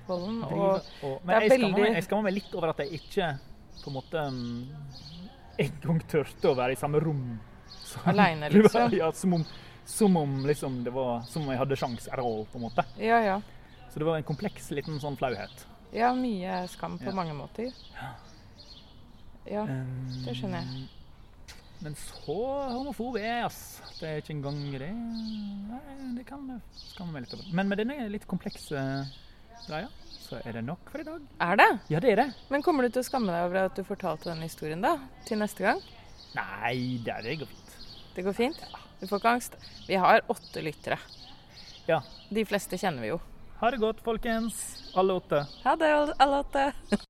[0.08, 0.42] volden.
[0.44, 2.78] Og og- og, det er jeg skammer, veldig- meg, jeg skammer meg litt over at
[2.78, 3.38] jeg ikke
[3.82, 4.68] på en måte um,
[5.58, 7.40] en gang turte å være i samme rom.
[7.84, 8.92] som- Alene, liksom.
[8.92, 9.44] ja, som om,
[9.84, 12.84] som om liksom det var Som om jeg hadde sjans at all, på en måte.
[12.98, 13.40] ja, ja.
[13.90, 15.66] Så det var en kompleks liten sånn flauhet.
[15.92, 17.12] Ja, mye skam på Ja.
[17.12, 17.72] mange måter.
[19.50, 19.62] Ja.
[19.64, 20.88] Um, det skjønner jeg.
[21.82, 22.34] Men så
[22.70, 23.62] homofob er jeg, ass.
[23.98, 25.80] Det er ikke engang det Nei,
[26.18, 26.60] det kan jeg
[26.92, 27.48] skamme meg litt over.
[27.58, 28.84] Men med denne litt komplekse
[29.66, 31.24] greia, så er det nok for i dag.
[31.42, 31.68] Er det?
[31.90, 32.28] Ja, det er det.
[32.54, 34.94] Men kommer du til å skamme deg over at du fortalte den historien da?
[35.26, 35.82] Til neste gang?
[36.36, 37.76] Nei, det, det går fint.
[38.14, 38.62] Det går fint?
[38.62, 38.82] Ja.
[39.02, 39.60] Du får ikke angst?
[39.88, 41.00] Vi har åtte lyttere.
[41.90, 42.02] Ja.
[42.30, 43.22] De fleste kjenner vi jo.
[43.58, 44.62] Ha det godt, folkens.
[44.94, 45.42] Alle åtte.
[45.64, 47.08] Ha det, alle åtte.